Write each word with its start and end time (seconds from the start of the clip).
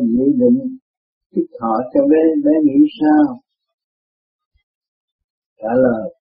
nghĩ 0.00 0.26
định, 0.38 0.78
thích 1.36 1.50
họ 1.60 1.74
cho 1.94 2.00
bé 2.10 2.22
bé 2.44 2.52
nghĩ 2.64 2.86
sao? 3.00 3.40
Trả 5.62 5.72
lời, 5.84 6.14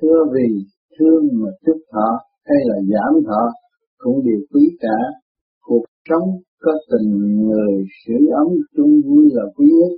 thưa 0.00 0.24
vì 0.34 0.48
thương 0.98 1.24
mà 1.32 1.50
thích 1.66 1.82
họ 1.92 2.10
hay 2.44 2.58
là 2.64 2.76
giảm 2.92 3.24
họ 3.26 3.42
cũng 3.98 4.24
đều 4.24 4.40
quý 4.50 4.76
cả. 4.80 4.98
Cuộc 5.60 5.84
sống 6.08 6.28
có 6.60 6.72
tình 6.90 7.10
người 7.48 7.84
sưởi 8.06 8.26
ấm 8.42 8.48
chung 8.76 9.02
vui 9.06 9.24
là 9.32 9.42
quý 9.56 9.66
nhất. 9.80 9.92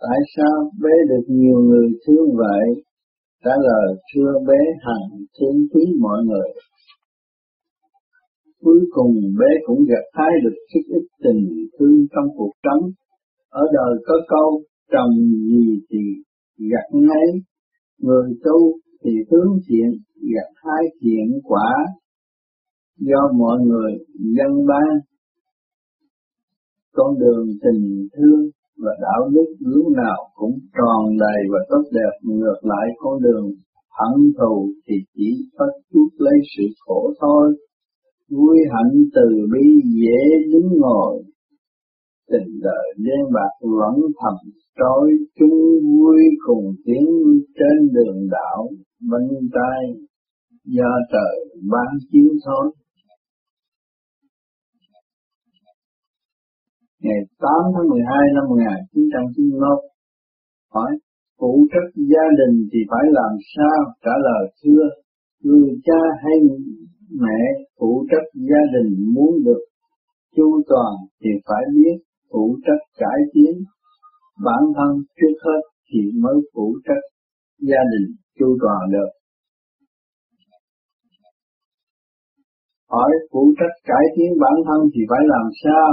Tại 0.00 0.18
sao 0.36 0.70
bé 0.82 0.94
được 1.08 1.24
nhiều 1.28 1.58
người 1.58 1.88
thương 2.06 2.36
vậy? 2.36 2.84
Trả 3.44 3.50
lời, 3.50 3.96
thưa 4.14 4.32
bé 4.46 4.60
hằng 4.84 5.18
thương 5.40 5.66
quý 5.72 5.84
mọi 6.00 6.18
người 6.24 6.48
cuối 8.62 8.80
cùng 8.90 9.14
bé 9.38 9.50
cũng 9.66 9.84
gặt 9.88 10.04
hái 10.12 10.32
được 10.44 10.56
chút 10.70 10.84
ít 10.98 11.06
tình 11.24 11.42
thương 11.78 12.06
trong 12.12 12.28
cuộc 12.36 12.52
sống. 12.64 12.90
Ở 13.50 13.62
đời 13.72 13.94
có 14.06 14.14
câu 14.28 14.62
trồng 14.92 15.14
gì 15.48 15.80
thì 15.90 15.98
gặt 16.70 16.88
nấy, 16.92 17.28
người 17.98 18.28
tu 18.44 18.78
thì 19.04 19.10
hướng 19.30 19.58
thiện, 19.68 19.90
gặt 20.34 20.50
hái 20.64 20.84
thiện 21.00 21.40
quả. 21.44 21.70
Do 22.98 23.32
mọi 23.38 23.58
người 23.60 23.92
dân 24.36 24.66
ban 24.68 24.98
con 26.92 27.18
đường 27.18 27.46
tình 27.62 28.08
thương 28.16 28.42
và 28.82 28.92
đạo 29.00 29.28
đức 29.34 29.54
lúc 29.60 29.86
nào 29.96 30.18
cũng 30.34 30.58
tròn 30.76 31.18
đầy 31.18 31.40
và 31.52 31.58
tốt 31.68 31.84
đẹp. 31.92 32.12
Ngược 32.22 32.60
lại, 32.62 32.86
con 32.98 33.22
đường 33.22 33.46
hận 33.98 34.32
thù 34.38 34.68
thì 34.86 34.94
chỉ 35.14 35.28
có 35.58 35.66
chút 35.92 36.08
lấy 36.18 36.34
sự 36.56 36.64
khổ 36.78 37.12
thôi 37.20 37.56
vui 38.30 38.58
hạnh 38.72 38.94
từ 39.14 39.28
bi 39.52 39.66
dễ 40.00 40.20
đứng 40.52 40.68
ngồi. 40.80 41.22
Tình 42.30 42.60
đời 42.62 42.86
đen 42.96 43.24
bạc 43.34 43.52
vẫn 43.60 43.94
thầm, 44.20 44.34
trói 44.78 45.10
chung 45.38 45.58
vui 45.84 46.20
cùng 46.46 46.74
tiến 46.84 47.06
trên 47.58 47.92
đường 47.92 48.28
đạo, 48.30 48.68
bên 49.10 49.48
tay 49.52 49.80
do 50.64 50.90
trời 51.12 51.60
ban 51.70 51.98
chiếu 52.10 52.28
thôi 52.44 52.72
ngày 57.02 57.20
8 57.38 57.50
tháng 57.74 57.88
12 57.88 58.18
năm 58.36 58.44
1991 58.48 59.78
hỏi, 60.74 60.90
phụ 61.38 61.52
trách 61.72 61.90
gia 62.12 62.26
đình 62.40 62.54
thì 62.70 62.80
phải 62.90 63.04
làm 63.18 63.32
sao? 63.54 63.78
Trả 64.04 64.14
lời, 64.26 64.42
thưa, 64.60 64.84
người 65.46 65.70
cha 65.86 66.00
hay 66.22 66.36
mẹ 67.10 67.40
phụ 67.80 68.06
trách 68.10 68.28
gia 68.34 68.62
đình 68.74 69.14
muốn 69.14 69.44
được 69.44 69.62
chu 70.36 70.62
toàn 70.68 70.94
thì 71.20 71.30
phải 71.46 71.64
biết 71.74 71.96
phụ 72.30 72.58
trách 72.66 72.82
cải 72.98 73.20
tiến. 73.32 73.54
Bản 74.44 74.62
thân 74.76 74.92
trước 75.18 75.36
hết 75.44 75.60
thì 75.88 76.00
mới 76.22 76.36
phụ 76.54 76.76
trách 76.86 77.04
gia 77.68 77.82
đình 77.92 78.06
chu 78.38 78.56
toàn 78.62 78.80
được. 78.92 79.10
Hỏi 82.90 83.10
phụ 83.32 83.54
trách 83.58 83.76
cải 83.84 84.04
tiến 84.16 84.30
bản 84.40 84.56
thân 84.66 84.80
thì 84.94 85.00
phải 85.10 85.22
làm 85.34 85.46
sao? 85.64 85.88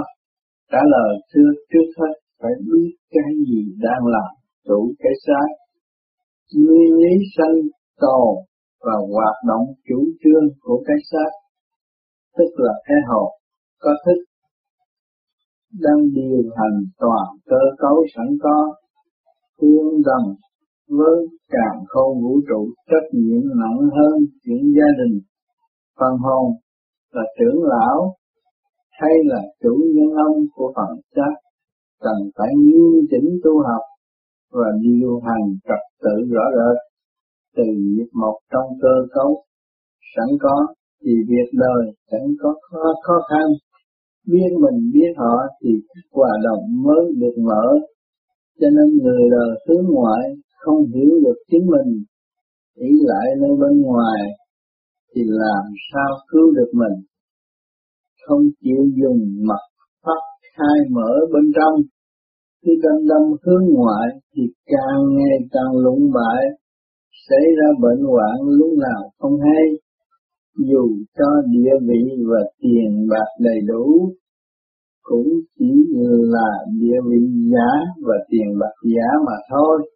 Trả 0.72 0.82
lời 0.94 1.12
thưa 1.34 1.52
trước 1.72 1.90
hết 2.00 2.16
phải 2.42 2.52
biết 2.66 2.92
cái 3.12 3.30
gì 3.48 3.62
đang 3.86 4.04
làm 4.16 4.32
chủ 4.68 4.94
cái 5.00 5.14
xác. 5.26 5.48
Nguyên 6.56 6.92
lý 7.04 7.16
sanh 7.38 7.56
tồn 8.00 8.36
và 8.86 8.96
hoạt 9.14 9.38
động 9.50 9.66
chủ 9.88 10.00
trương 10.22 10.46
của 10.62 10.84
cái 10.88 10.98
xác, 11.12 11.32
tức 12.38 12.52
là 12.56 12.74
cái 12.88 12.98
hồn 13.10 13.30
có 13.84 13.92
thức, 14.06 14.20
đang 15.84 16.02
điều 16.14 16.44
hành 16.58 16.78
toàn 17.00 17.28
cơ 17.46 17.64
cấu 17.78 17.98
sẵn 18.16 18.28
có, 18.44 18.76
tương 19.62 20.02
đồng 20.06 20.28
với 20.90 21.28
càng 21.50 21.80
khôn 21.88 22.24
vũ 22.24 22.42
trụ, 22.50 22.62
trách 22.90 23.08
nhiệm 23.14 23.42
nặng 23.62 23.80
hơn 23.98 24.16
chuyện 24.44 24.64
gia 24.78 24.90
đình, 25.00 25.20
phần 26.00 26.18
hồn 26.18 26.46
là 27.12 27.24
trưởng 27.40 27.64
lão 27.64 28.16
hay 28.92 29.14
là 29.26 29.42
chủ 29.64 29.76
nhân 29.96 30.10
ông 30.28 30.38
của 30.56 30.74
phần 30.76 31.00
xác, 31.16 31.36
cần 32.00 32.18
phải 32.38 32.48
nghiêm 32.58 32.94
chỉnh 33.12 33.40
tu 33.44 33.60
học 33.60 33.82
và 34.52 34.68
điều 34.82 35.20
hành 35.20 35.46
trật 35.64 35.84
tự 36.04 36.16
rõ 36.34 36.44
rệt 36.58 36.95
từng 37.56 37.74
nhịp 37.94 38.10
một 38.14 38.40
trong 38.52 38.68
cơ 38.82 38.96
cấu 39.16 39.44
sẵn 40.16 40.30
có 40.40 40.68
thì 41.02 41.12
việc 41.30 41.50
đời 41.54 41.94
chẳng 42.12 42.28
có 42.42 42.54
khó, 42.62 42.84
khó 43.04 43.14
khăn. 43.30 43.48
Biết 44.28 44.50
mình 44.64 44.92
biết 44.94 45.12
họ 45.18 45.36
thì 45.62 45.70
hòa 46.12 46.30
đồng 46.44 46.84
mới 46.84 47.04
được 47.18 47.36
mở. 47.38 47.66
Cho 48.60 48.68
nên 48.76 48.98
người 49.04 49.24
đời 49.32 49.52
hướng 49.68 49.86
ngoại 49.94 50.24
không 50.60 50.86
hiểu 50.94 51.12
được 51.26 51.40
chính 51.52 51.66
mình. 51.66 52.04
Ý 52.76 52.90
lại 53.02 53.28
nơi 53.42 53.52
bên 53.62 53.82
ngoài 53.82 54.20
thì 55.16 55.22
làm 55.26 55.64
sao 55.94 56.12
cứu 56.32 56.52
được 56.52 56.72
mình? 56.74 56.98
Không 58.28 58.42
chịu 58.62 58.82
dùng 59.02 59.20
mặt 59.48 59.64
phát 60.06 60.22
khai 60.58 60.78
mở 60.90 61.12
bên 61.34 61.44
trong. 61.56 61.76
Khi 62.66 62.72
đâm 62.84 63.08
đâm 63.10 63.22
hướng 63.44 63.66
ngoại 63.76 64.08
thì 64.36 64.44
càng 64.66 65.02
ngày 65.18 65.38
càng 65.52 65.72
lụng 65.84 66.12
bại 66.14 66.42
xảy 67.30 67.46
ra 67.58 67.68
bệnh 67.82 68.04
hoạn 68.12 68.36
lúc 68.58 68.72
nào 68.78 69.02
không 69.20 69.38
hay, 69.42 69.66
dù 70.58 70.84
cho 71.18 71.30
địa 71.52 71.76
vị 71.88 72.04
và 72.30 72.42
tiền 72.62 73.08
bạc 73.10 73.30
đầy 73.40 73.60
đủ, 73.68 74.12
cũng 75.04 75.28
chỉ 75.60 75.72
là 76.34 76.50
địa 76.80 77.00
vị 77.10 77.22
giả 77.52 77.70
và 78.08 78.16
tiền 78.30 78.60
bạc 78.60 78.76
giả 78.84 79.08
mà 79.28 79.38
thôi. 79.50 79.92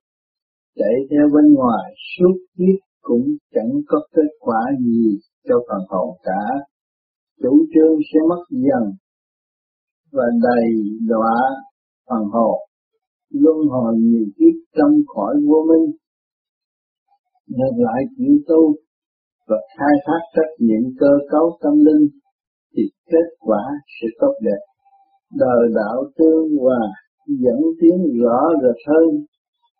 Chạy 0.75 0.95
theo 1.11 1.25
bên 1.33 1.53
ngoài 1.53 1.93
suốt 2.17 2.35
kiếp 2.57 2.79
cũng 3.01 3.25
chẳng 3.53 3.71
có 3.87 3.97
kết 4.15 4.29
quả 4.39 4.61
gì 4.85 5.17
cho 5.47 5.55
phần 5.67 5.81
hồn 5.89 6.17
cả. 6.23 6.43
Chủ 7.41 7.65
trương 7.73 7.97
sẽ 8.13 8.19
mất 8.29 8.43
dần 8.49 8.93
và 10.11 10.23
đầy 10.43 10.69
đọa 11.07 11.35
phần 12.09 12.23
hồn, 12.33 12.59
luân 13.33 13.57
hồi 13.69 13.95
nhiều 13.97 14.25
kiếp 14.37 14.55
trong 14.77 14.91
khỏi 15.15 15.35
vô 15.47 15.65
minh 15.69 15.95
ngược 17.55 17.75
lại 17.77 18.01
chịu 18.17 18.35
tu 18.47 18.61
và 19.47 19.57
khai 19.77 19.95
thác 20.05 20.21
trách 20.35 20.53
nhiệm 20.59 20.83
cơ 20.99 21.11
cấu 21.31 21.57
tâm 21.61 21.73
linh 21.87 22.07
thì 22.75 22.83
kết 23.11 23.27
quả 23.39 23.63
sẽ 23.95 24.07
tốt 24.19 24.33
đẹp. 24.41 24.61
Đời 25.33 25.61
đạo 25.75 25.97
tương 26.17 26.57
hòa 26.59 26.81
dẫn 27.27 27.59
tiến 27.81 27.97
rõ 28.21 28.39
rệt 28.61 28.79
hơn, 28.87 29.09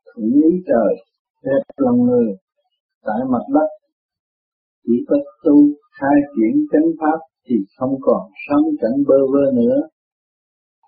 thuận 0.05 0.31
ý 0.31 0.51
trời 0.67 0.93
đẹp 1.43 1.63
lòng 1.77 2.01
người, 2.07 2.27
tại 3.05 3.19
mặt 3.31 3.45
đất. 3.53 3.69
Chỉ 4.85 4.93
có 5.07 5.15
tu, 5.43 5.55
khai 5.99 6.17
triển 6.35 6.65
chánh 6.71 6.89
pháp 6.99 7.19
thì 7.45 7.55
không 7.77 7.95
còn 8.01 8.21
sống 8.47 8.65
cảnh 8.81 8.97
bơ 9.07 9.19
vơ 9.33 9.51
nữa. 9.53 9.77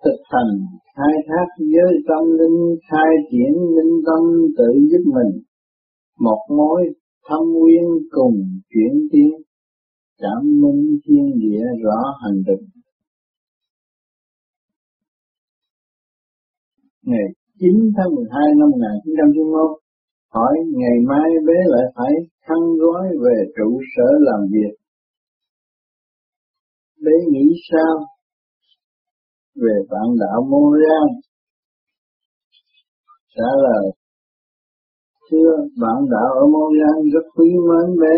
Thực 0.05 0.19
hành, 0.33 0.53
khai 0.95 1.15
thác 1.27 1.47
giới 1.73 1.93
tâm 2.07 2.23
linh, 2.39 2.75
khai 2.91 3.11
triển 3.31 3.53
linh 3.75 3.95
tâm 4.07 4.21
tự 4.57 4.69
giúp 4.91 5.03
mình 5.15 5.41
một 6.25 6.41
mối 6.57 6.81
thâm 7.27 7.39
nguyên 7.53 7.87
cùng 8.11 8.35
chuyển 8.69 9.07
tiến 9.11 9.31
cảm 10.17 10.41
minh 10.61 10.99
thiên 11.03 11.25
địa 11.39 11.63
rõ 11.83 11.99
hành 12.23 12.43
định 12.47 12.65
ngày 17.01 17.27
9 17.59 17.69
tháng 17.97 18.15
12 18.15 18.41
năm 18.59 18.69
1991 18.71 19.81
hỏi 20.33 20.53
ngày 20.79 20.97
mai 21.09 21.29
bé 21.47 21.57
lại 21.73 21.85
phải 21.95 22.13
khăn 22.45 22.59
gói 22.81 23.07
về 23.23 23.35
trụ 23.57 23.79
sở 23.95 24.07
làm 24.19 24.41
việc 24.51 24.73
bé 27.05 27.11
nghĩ 27.31 27.45
sao 27.71 28.05
về 29.55 29.75
bạn 29.89 30.07
đạo 30.19 30.41
Montreal? 30.49 31.07
Trả 33.35 33.49
lời, 33.63 33.91
thưa 35.31 35.51
bạn 35.81 35.97
đạo 36.11 36.29
ở 36.41 36.45
Montreal 36.53 37.09
rất 37.13 37.25
quý 37.35 37.49
mến 37.69 37.99
bé, 38.01 38.15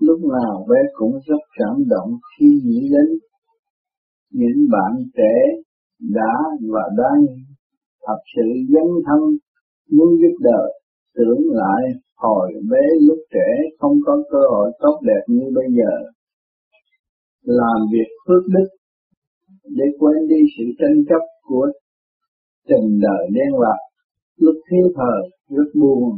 lúc 0.00 0.20
nào 0.34 0.66
bé 0.70 0.80
cũng 0.94 1.12
rất 1.26 1.42
cảm 1.58 1.76
động 1.88 2.10
khi 2.32 2.46
nghĩ 2.64 2.80
đến 2.94 3.18
những 4.30 4.58
bạn 4.70 4.92
trẻ 5.16 5.34
đã 6.00 6.34
và 6.72 6.84
đang 6.96 7.20
thật 8.06 8.20
sự 8.36 8.48
dấn 8.72 8.88
thân 9.06 9.20
muốn 9.92 10.08
giúp 10.20 10.36
đời 10.40 10.68
tưởng 11.16 11.40
lại 11.50 11.82
hồi 12.16 12.52
bé 12.70 12.84
lúc 13.06 13.18
trẻ 13.34 13.48
không 13.78 13.96
có 14.06 14.22
cơ 14.30 14.38
hội 14.50 14.72
tốt 14.80 15.00
đẹp 15.02 15.22
như 15.26 15.44
bây 15.54 15.64
giờ. 15.78 15.92
Làm 17.44 17.78
việc 17.92 18.10
phước 18.26 18.42
đức 18.54 18.68
để 19.64 19.84
quên 19.98 20.28
đi 20.28 20.40
sự 20.58 20.64
tranh 20.78 20.98
chấp 21.08 21.24
của 21.42 21.66
tình 22.68 23.00
đời 23.02 23.28
đen 23.34 23.52
bạc 23.60 23.80
lúc 24.36 24.54
thiếu 24.70 24.88
thờ 24.96 25.14
rất 25.48 25.70
buồn 25.80 26.10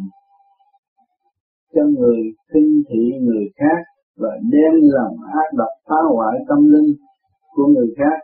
cho 1.74 1.82
người 1.96 2.20
khinh 2.50 2.82
thị 2.88 3.02
người 3.20 3.46
khác 3.56 3.80
và 4.16 4.30
đem 4.52 4.72
lòng 4.82 5.16
ác 5.32 5.48
độc 5.56 5.72
phá 5.88 6.00
hoại 6.14 6.38
tâm 6.48 6.58
linh 6.72 6.94
của 7.54 7.66
người 7.66 7.94
khác. 7.98 8.18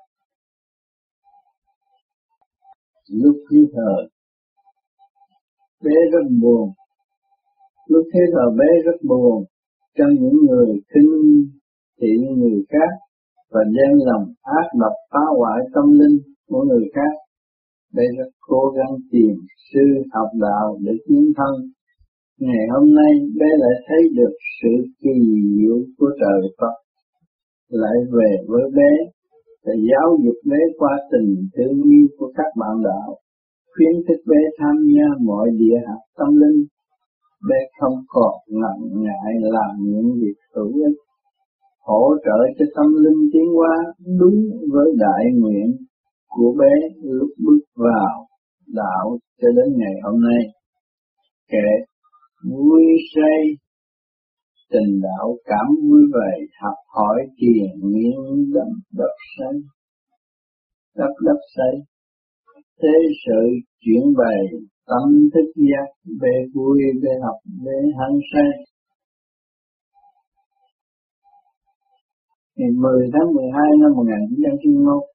Lúc 3.10 3.36
khi 3.50 3.66
thờ, 3.74 3.94
bé 5.84 5.96
rất 6.12 6.26
buồn. 6.42 6.72
Lúc 7.88 8.06
thế 8.14 8.20
thờ 8.32 8.44
bé 8.58 8.68
rất 8.84 8.98
buồn, 9.08 9.44
cho 9.98 10.04
những 10.20 10.36
người 10.48 10.80
khinh 10.94 11.44
thị 12.00 12.12
người 12.36 12.64
khác 12.68 12.90
và 13.50 13.60
đem 13.64 13.92
lòng 14.06 14.24
ác 14.42 14.66
độc 14.80 14.92
phá 15.10 15.24
hoại 15.38 15.60
tâm 15.74 15.84
linh 15.90 16.18
của 16.48 16.62
người 16.68 16.84
khác. 16.94 17.12
Bé 17.92 18.02
rất 18.18 18.30
cố 18.40 18.72
gắng 18.76 18.94
tìm 19.12 19.34
sư 19.72 19.80
học 20.12 20.28
đạo 20.40 20.78
để 20.80 20.92
tiến 21.08 21.32
thân 21.36 21.54
ngày 22.40 22.66
hôm 22.72 22.94
nay, 22.94 23.12
bé 23.40 23.46
lại 23.62 23.76
thấy 23.88 24.02
được 24.16 24.34
sự 24.62 24.74
kỳ 25.02 25.16
diệu 25.56 25.76
của 25.98 26.10
trời 26.20 26.40
Phật. 26.60 26.74
Lại 27.68 27.98
về 28.12 28.30
với 28.48 28.62
bé, 28.76 28.92
để 29.64 29.72
giáo 29.90 30.18
dục 30.24 30.38
bé 30.50 30.58
qua 30.78 30.92
tình 31.12 31.34
thương 31.56 31.82
yêu 31.82 32.06
của 32.18 32.32
các 32.36 32.50
bạn 32.60 32.82
đạo, 32.84 33.16
khuyến 33.72 33.94
khích 34.06 34.22
bé 34.26 34.40
tham 34.58 34.76
gia 34.94 35.06
mọi 35.26 35.48
địa 35.58 35.78
học 35.88 36.02
tâm 36.18 36.28
linh. 36.36 36.64
Bé 37.48 37.60
không 37.80 37.98
còn 38.08 38.34
ngần 38.48 39.02
ngại 39.02 39.32
làm 39.40 39.70
những 39.80 40.12
việc 40.20 40.38
hữu 40.54 40.72
ích, 40.86 40.98
hỗ 41.80 42.14
trợ 42.24 42.38
cho 42.58 42.64
tâm 42.76 42.94
linh 43.04 43.30
tiến 43.32 43.48
hóa 43.56 43.76
đúng 44.20 44.38
với 44.72 44.88
đại 44.98 45.24
nguyện 45.34 45.76
của 46.28 46.54
bé 46.60 46.74
lúc 47.02 47.30
bước 47.44 47.64
vào 47.76 48.26
đạo 48.74 49.18
cho 49.42 49.48
đến 49.56 49.74
ngày 49.76 49.94
hôm 50.02 50.20
nay. 50.20 50.42
Kể 51.52 51.68
vui 52.50 52.82
say. 53.14 53.40
Tình 54.70 55.00
đạo 55.02 55.36
cảm 55.44 55.66
vui 55.82 56.02
về 56.14 56.46
học 56.62 56.78
hỏi 56.96 57.18
thiền 57.38 57.90
nghiên 57.90 58.52
đậm 58.54 58.68
đập 58.92 59.14
say. 59.38 59.54
Đắp 60.96 61.10
đắp 61.26 61.36
say. 61.56 61.72
Thế 62.82 62.94
sự 63.26 63.42
chuyển 63.80 64.02
bày, 64.16 64.42
tâm 64.86 65.28
thức 65.34 65.52
giác 65.56 65.88
về 66.20 66.44
vui 66.54 66.80
về 67.02 67.14
học 67.22 67.38
về 67.64 67.80
hăng 67.98 68.18
say. 68.32 68.50
Ngày 72.56 72.70
10 72.74 73.08
tháng 73.12 73.34
12 73.34 73.62
năm 73.80 73.92
1991 73.96 75.14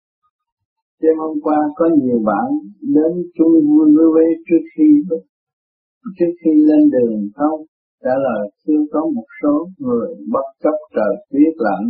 đêm 1.02 1.16
hôm 1.18 1.38
qua 1.42 1.58
có 1.76 1.86
nhiều 2.02 2.20
bạn 2.26 2.48
đến 2.82 3.12
chung 3.36 3.54
vui 3.68 3.86
với 3.96 4.06
Huế 4.14 4.26
trước 4.48 4.64
khi 4.78 4.90
trước 6.18 6.34
khi 6.42 6.52
lên 6.68 6.84
đường 6.94 7.30
không, 7.36 7.60
trả 8.04 8.16
lời 8.26 8.44
chưa 8.68 8.82
có 8.92 9.02
một 9.16 9.28
số 9.44 9.68
người 9.78 10.10
bất 10.34 10.48
chấp 10.64 10.78
trời 10.96 11.14
tuyết 11.32 11.54
lạnh 11.58 11.86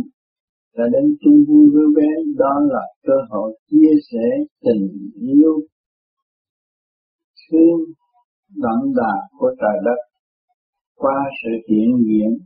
đã 0.76 0.84
đến 0.92 1.16
chung 1.20 1.44
vui 1.48 1.66
với 1.74 1.86
bé, 1.96 2.10
đó 2.36 2.52
là 2.68 2.84
cơ 3.06 3.14
hội 3.30 3.58
chia 3.70 3.92
sẻ 4.12 4.26
tình 4.64 4.88
yêu. 5.20 5.54
Thương 7.50 7.80
đậm 8.56 8.92
đà 8.96 9.14
của 9.38 9.50
trời 9.60 9.76
đất, 9.84 10.00
qua 10.96 11.18
sự 11.42 11.50
hiện 11.68 11.88
diện 12.06 12.38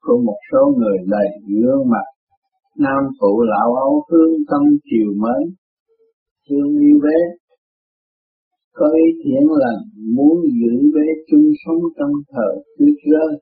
của 0.00 0.18
một 0.26 0.38
số 0.52 0.74
người 0.78 0.98
đầy 1.06 1.28
gương 1.48 1.90
mặt, 1.90 2.06
nam 2.78 3.02
phụ 3.20 3.42
lão 3.42 3.74
ấu, 3.74 4.04
hương 4.10 4.34
tâm 4.50 4.62
chiều 4.84 5.10
mến, 5.22 5.54
thương 6.48 6.70
yêu 6.80 6.98
bé 7.02 7.18
có 8.78 8.86
ý 9.04 9.06
thiện 9.24 9.44
lành 9.62 9.82
muốn 10.16 10.36
giữ 10.58 10.74
bé 10.94 11.06
chung 11.30 11.48
sống 11.62 11.82
trong 11.98 12.12
thờ 12.32 12.48
tuyết 12.78 12.96
rơi 13.12 13.40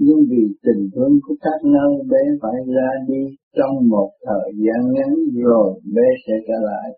nhưng 0.00 0.20
vì 0.30 0.44
tình 0.64 0.82
thương 0.94 1.14
của 1.24 1.34
các 1.40 1.58
nơi, 1.74 1.92
bé 2.10 2.22
phải 2.42 2.58
ra 2.74 2.90
đi 3.08 3.22
trong 3.56 3.88
một 3.88 4.10
thời 4.26 4.48
gian 4.64 4.92
ngắn 4.92 5.12
rồi 5.44 5.80
bé 5.94 6.06
sẽ 6.26 6.34
trở 6.48 6.58
lại. 6.70 6.88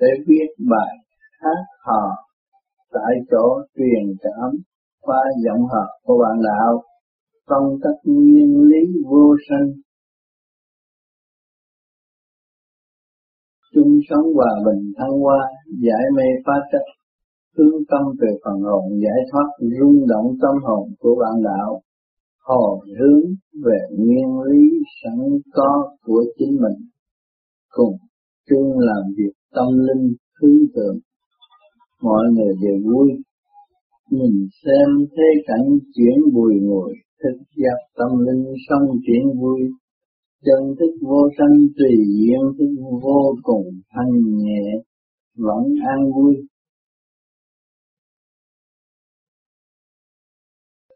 Để 0.00 0.08
viết 0.26 0.48
bài 0.70 0.94
hát 1.40 1.62
hò 1.86 2.04
tại 2.92 3.14
chỗ 3.30 3.46
truyền 3.76 4.04
cảm 4.22 4.50
qua 5.00 5.22
giọng 5.44 5.64
hợp 5.72 5.90
của 6.04 6.18
bạn 6.22 6.36
đạo. 6.44 6.82
Trong 7.50 7.66
các 7.82 7.96
nguyên 8.04 8.62
lý 8.70 8.82
vô 9.10 9.36
sanh 9.48 9.68
chung 13.74 14.00
sống 14.08 14.26
hòa 14.34 14.52
bình, 14.66 14.92
thăng 14.96 15.20
hoa, 15.20 15.40
giải 15.84 16.04
mê 16.16 16.28
phá 16.46 16.54
chấp 16.72 16.84
hướng 17.56 17.78
tâm 17.90 18.02
về 18.20 18.28
phần 18.44 18.60
hồn, 18.62 18.84
giải 19.04 19.20
thoát 19.32 19.48
rung 19.78 20.06
động 20.08 20.28
tâm 20.42 20.54
hồn 20.62 20.88
của 20.98 21.14
bạn 21.20 21.42
đạo, 21.44 21.80
hồi 22.42 22.78
hướng 22.98 23.24
về 23.64 23.78
nguyên 23.98 24.28
lý 24.46 24.64
sẵn 25.02 25.18
có 25.52 25.96
của 26.04 26.24
chính 26.38 26.52
mình, 26.62 26.88
cùng 27.70 27.96
chung 28.50 28.78
làm 28.78 29.02
việc 29.16 29.32
tâm 29.54 29.66
linh 29.86 30.14
hướng 30.42 30.66
thượng. 30.74 30.98
Mọi 32.02 32.24
người 32.32 32.54
đều 32.62 32.92
vui, 32.92 33.10
nhìn 34.10 34.48
xem 34.64 35.06
thế 35.16 35.42
cảnh 35.46 35.78
chuyển 35.94 36.34
bùi 36.34 36.54
ngồi 36.62 36.94
thức 37.22 37.38
giác 37.56 37.78
tâm 37.96 38.18
linh 38.26 38.44
song 38.68 38.98
chuyển 39.06 39.40
vui 39.40 39.60
chân 40.46 40.74
thức 40.78 40.92
vô 41.08 41.20
sanh 41.38 41.56
tùy 41.78 41.94
duyên, 42.16 42.40
thức 42.58 42.70
vô 43.02 43.36
cùng 43.42 43.66
thanh 43.92 44.12
nhẹ, 44.38 44.64
vẫn 45.36 45.64
an 45.92 46.00
vui 46.14 46.34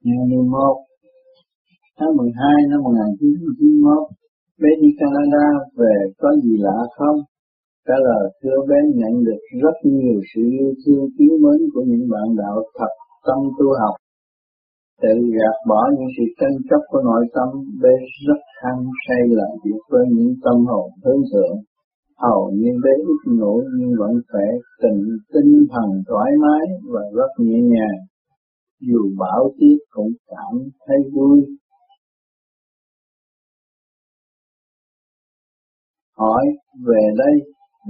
ngày 0.02 0.24
11 0.28 0.84
tháng 1.98 2.16
12 2.16 2.52
năm 2.70 2.80
1991 2.82 4.18
bé 4.60 4.70
đi 4.82 4.88
Canada 5.00 5.46
về 5.76 5.94
có 6.18 6.28
gì 6.44 6.54
lạ 6.58 6.78
không? 6.96 7.18
Trả 7.86 7.94
lời, 8.08 8.24
thưa 8.42 8.58
bé, 8.68 8.78
nhận 8.94 9.24
được 9.26 9.42
rất 9.62 9.76
nhiều 9.84 10.20
sự 10.34 10.42
yêu 10.58 10.70
thương, 10.82 11.04
quý 11.18 11.28
mến 11.42 11.60
của 11.72 11.82
những 11.86 12.08
bạn 12.12 12.28
đạo 12.36 12.56
thật 12.78 12.92
tâm 13.26 13.38
tu 13.58 13.66
học. 13.80 13.94
Tự 15.02 15.14
gạt 15.36 15.56
bỏ 15.68 15.80
những 15.96 16.08
sự 16.16 16.24
tranh 16.40 16.56
chấp 16.70 16.80
của 16.88 17.02
nội 17.04 17.24
tâm, 17.34 17.48
bê 17.82 17.94
rất 18.26 18.40
hăng 18.62 18.82
say 19.08 19.22
làm 19.28 19.52
việc 19.64 19.80
với 19.90 20.04
những 20.14 20.34
tâm 20.44 20.66
hồn 20.66 20.90
hướng 21.04 21.22
thượng. 21.32 21.56
Hầu 22.18 22.50
như 22.54 22.70
bé 22.84 22.90
ít 23.12 23.32
ngủ 23.38 23.62
nhưng 23.76 23.92
vẫn 23.98 24.12
khỏe, 24.32 24.46
tình 24.82 25.00
tinh 25.32 25.66
thần 25.72 26.02
thoải 26.08 26.30
mái 26.42 26.64
và 26.92 27.00
rất 27.14 27.30
nhẹ 27.38 27.58
nhàng. 27.72 27.98
Dù 28.80 29.02
bão 29.18 29.52
tiết 29.58 29.78
cũng 29.90 30.12
cảm 30.26 30.54
thấy 30.86 30.96
vui 31.12 31.58
hỏi 36.18 36.44
về 36.86 37.02
đây 37.18 37.34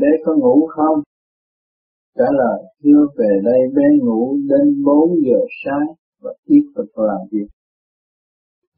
bé 0.01 0.09
có 0.25 0.33
ngủ 0.37 0.69
không? 0.77 0.99
Trả 2.19 2.25
lời 2.33 2.63
chưa 2.83 3.07
về 3.19 3.41
đây 3.45 3.61
bé 3.77 3.85
ngủ 4.03 4.37
đến 4.49 4.83
4 4.85 5.11
giờ 5.27 5.41
sáng 5.65 5.87
và 6.23 6.33
tiếp 6.47 6.65
tục 6.75 6.87
làm 6.97 7.23
việc. 7.33 7.49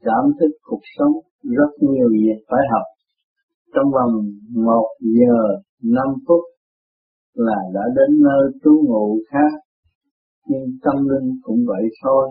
Cảm 0.00 0.24
thức 0.40 0.52
cuộc 0.62 0.80
sống 0.98 1.12
rất 1.42 1.70
nhiều 1.80 2.08
việc 2.12 2.38
phải 2.48 2.60
học. 2.72 2.86
Trong 3.74 3.90
vòng 3.96 4.12
1 4.54 4.86
giờ 5.00 5.38
5 5.82 6.06
phút 6.28 6.44
là 7.34 7.58
đã 7.74 7.82
đến 7.96 8.22
nơi 8.22 8.42
trú 8.64 8.70
ngụ 8.88 9.22
khác. 9.30 9.60
Nhưng 10.46 10.64
tâm 10.82 11.08
linh 11.08 11.40
cũng 11.42 11.64
vậy 11.66 11.82
thôi, 12.04 12.28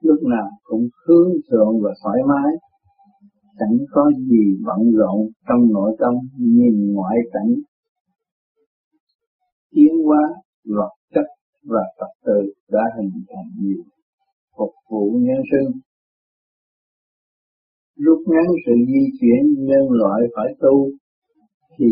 lúc 0.00 0.18
nào 0.22 0.48
cũng 0.64 0.88
hướng 1.06 1.30
thượng 1.50 1.82
và 1.82 1.90
thoải 2.02 2.18
mái 2.28 2.52
chẳng 3.58 3.76
có 3.90 4.10
gì 4.30 4.44
bận 4.66 4.92
rộn 4.98 5.20
trong 5.48 5.72
nội 5.72 5.96
tâm 5.98 6.14
nhìn 6.38 6.94
ngoại 6.94 7.16
cảnh 7.32 7.54
tiến 9.70 9.92
hóa 10.04 10.22
vật 10.64 10.90
chất 11.14 11.26
và 11.64 11.82
tập 11.98 12.10
tự 12.26 12.52
đã 12.70 12.80
hình 12.96 13.10
thành 13.28 13.48
nhiều 13.60 13.82
phục 14.56 14.74
vụ 14.90 15.18
nhân 15.26 15.42
sinh. 15.50 15.80
Rút 18.04 18.18
ngắn 18.26 18.46
sự 18.66 18.72
di 18.88 19.02
chuyển 19.20 19.42
nhân 19.68 19.84
loại 19.90 20.20
phải 20.36 20.54
tu, 20.60 20.90
thì 21.78 21.86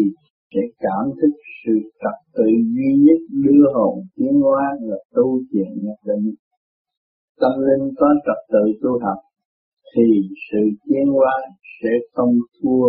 sẽ 0.55 0.61
cảm 0.79 1.05
thức 1.19 1.33
sự 1.65 1.73
trật 2.01 2.19
tự 2.35 2.45
duy 2.75 2.91
nhất 3.07 3.21
đưa 3.45 3.65
hồn 3.75 3.99
tiến 4.17 4.35
hóa 4.41 4.63
là 4.81 4.97
tu 5.15 5.41
thiền 5.53 5.69
nhập 5.85 5.99
định. 6.05 6.35
Tâm 7.41 7.53
linh 7.67 7.95
có 7.99 8.07
trật 8.27 8.41
tự 8.53 8.65
tu 8.83 8.91
học, 9.05 9.19
thì 9.97 10.07
sự 10.53 10.63
tiến 10.85 11.07
hóa 11.13 11.37
sẽ 11.83 11.91
không 12.13 12.35
thua 12.63 12.87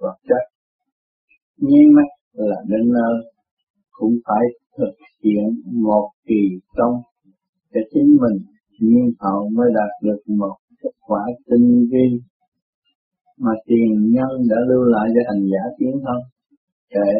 vật 0.00 0.16
chất. 0.28 0.44
Nháy 1.58 1.84
mắt 1.96 2.08
là 2.32 2.56
đến 2.68 2.92
nơi, 2.92 3.32
cũng 3.90 4.18
phải 4.26 4.46
thực 4.78 4.94
hiện 5.24 5.62
một 5.82 6.10
kỳ 6.26 6.42
công 6.76 7.00
cho 7.74 7.80
chính 7.94 8.16
mình 8.20 8.55
nhiên 8.80 9.12
hậu 9.20 9.48
mới 9.48 9.68
đạt 9.74 9.92
được 10.02 10.20
một 10.26 10.56
kết 10.82 10.94
quả 11.00 11.22
tinh 11.50 11.88
vi 11.92 12.06
mà 13.38 13.52
tiền 13.66 13.92
nhân 14.14 14.32
đã 14.50 14.56
lưu 14.68 14.82
lại 14.84 15.08
cho 15.14 15.20
hành 15.28 15.44
giả 15.52 15.62
tiến 15.78 15.92
thân. 16.04 16.20
Kệ, 16.90 17.12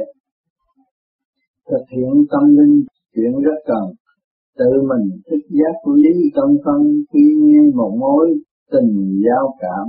thực 1.71 1.85
hiện 1.97 2.13
tâm 2.31 2.45
linh 2.57 2.85
chuyện 3.15 3.33
rất 3.45 3.59
cần 3.67 3.85
tự 4.59 4.71
mình 4.91 5.21
thức 5.31 5.43
giác 5.59 5.91
lý 5.95 6.15
tâm 6.35 6.49
thân 6.65 6.81
tuy 7.13 7.27
nhiên 7.43 7.77
một 7.77 7.97
mối 8.01 8.27
tình 8.73 9.21
giao 9.27 9.57
cảm, 9.61 9.87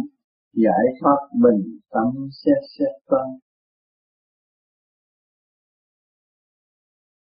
giải 0.54 0.86
thoát 1.02 1.20
bình 1.44 1.64
tâm 1.92 2.08
xét 2.46 2.62
xét 2.78 2.94
tâm 3.10 3.28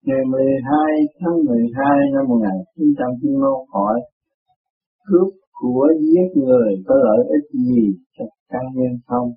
ngày 0.06 0.26
12 0.28 0.92
tháng 1.20 1.38
12 1.46 1.86
năm 2.14 2.26
1991 2.28 3.68
hỏi 3.74 4.02
cướp 5.08 5.34
của 5.62 5.88
giết 6.02 6.42
người 6.42 6.72
có 6.88 6.96
lợi 6.96 7.26
ích 7.38 7.48
gì 7.54 7.84
cho 8.18 8.26
cá 8.50 8.60
nhân 8.76 8.94
không? 9.08 9.30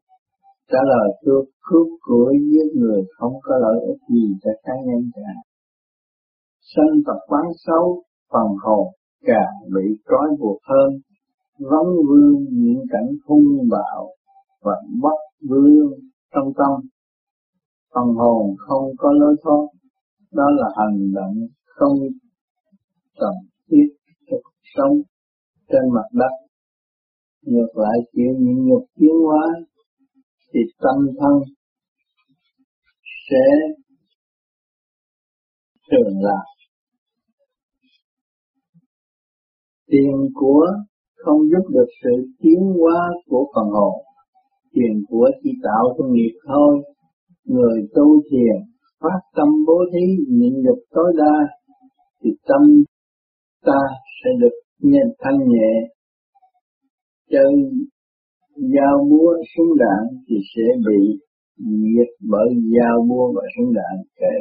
Trả 0.73 0.79
lời 0.93 1.09
cướp 1.25 1.45
cướp 1.63 1.87
của 2.01 2.33
giết 2.51 2.69
người 2.81 3.03
không 3.19 3.33
có 3.43 3.55
lợi 3.61 3.79
ích 3.87 4.01
gì 4.15 4.27
cho 4.43 4.51
cá 4.63 4.73
nhân 4.87 5.11
cả. 5.15 5.33
Sanh 6.75 6.95
tập 7.07 7.19
quán 7.27 7.45
xấu, 7.67 8.03
phần 8.33 8.49
hồn 8.63 8.87
càng 9.27 9.55
bị 9.75 9.97
trói 10.09 10.29
buộc 10.41 10.59
hơn, 10.71 10.91
vấn 11.59 11.87
vương 12.09 12.45
những 12.51 12.83
cảnh 12.91 13.11
hung 13.27 13.69
bạo 13.71 14.09
và 14.63 14.73
bất 15.03 15.19
vương 15.49 15.91
trong 16.35 16.53
tâm. 16.59 16.89
Phần 17.95 18.15
hồn 18.15 18.57
không 18.59 18.85
có 18.97 19.13
lối 19.13 19.37
thoát, 19.45 19.67
đó 20.33 20.45
là 20.51 20.69
hành 20.77 21.13
động 21.15 21.35
không 21.67 21.99
cần 23.19 23.35
thiết 23.71 23.87
cho 24.31 24.37
cuộc 24.43 24.61
sống 24.77 24.97
trên 25.75 25.95
mặt 25.95 26.09
đất. 26.13 26.35
Ngược 27.43 27.73
lại 27.75 27.99
chịu 28.13 28.33
những 28.39 28.69
nhục 28.69 28.85
tiến 28.99 29.17
hóa 29.27 29.47
thì 30.55 30.61
tâm 30.79 30.97
thân 31.19 31.35
sẽ 33.31 33.45
thường 35.91 36.15
lạc. 36.21 36.45
Tiền 39.87 40.15
của 40.35 40.67
không 41.17 41.41
giúp 41.51 41.65
được 41.75 41.89
sự 42.03 42.27
tiến 42.39 42.61
hóa 42.81 43.09
của 43.27 43.53
phần 43.55 43.69
hồn. 43.73 44.05
Tiền 44.73 45.03
của 45.09 45.31
chỉ 45.43 45.51
tạo 45.63 45.95
cho 45.99 46.05
nghiệp 46.11 46.39
thôi. 46.49 46.83
Người 47.45 47.89
tu 47.95 48.23
thiền 48.31 48.75
phát 49.01 49.21
tâm 49.37 49.49
bố 49.67 49.79
thí, 49.93 50.07
nhịn 50.29 50.55
nhục 50.65 50.79
tối 50.91 51.13
đa 51.17 51.37
thì 52.23 52.31
tâm 52.49 52.63
ta 53.65 53.81
sẽ 54.25 54.31
được 54.41 54.64
nên 54.83 55.07
thanh 55.21 55.39
nhẹ 55.39 55.95
chơi 57.31 57.55
dao 58.57 59.07
búa 59.11 59.35
súng 59.57 59.79
đạn 59.79 60.03
thì 60.29 60.37
sẽ 60.57 60.63
bị 60.87 61.19
diệt 61.59 62.11
bởi 62.31 62.49
dao 62.75 63.07
búa 63.09 63.33
và 63.37 63.43
súng 63.57 63.73
đạn 63.75 63.95
kể. 64.21 64.37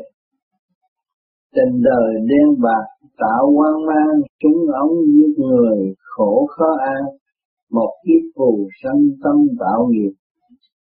Tình 1.55 1.81
đời 1.83 2.13
đen 2.29 2.61
bạc, 2.63 2.85
tạo 3.17 3.51
quan 3.55 3.85
mang, 3.87 4.21
súng 4.43 4.59
ống 4.81 4.95
giết 5.05 5.33
người, 5.37 5.93
khổ 5.99 6.47
khó 6.49 6.69
an, 6.95 7.03
một 7.71 7.91
kiếp 8.05 8.23
phù 8.35 8.67
sanh 8.83 9.01
tâm 9.23 9.35
tạo 9.59 9.87
nghiệp. 9.91 10.13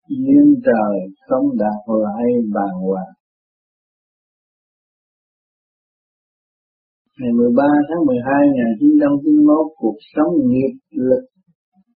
Duyên 0.09 0.55
trời 0.65 0.95
không 1.29 1.47
đạt 1.59 1.81
lại 1.87 2.25
bàn 2.55 2.75
hoàng. 2.87 3.13
Ngày 7.21 7.33
13 7.33 7.63
tháng 7.89 8.03
12 8.07 8.35
1991 8.49 9.67
cuộc 9.83 9.99
sống 10.15 10.33
nghiệp 10.51 10.75
lực 10.91 11.25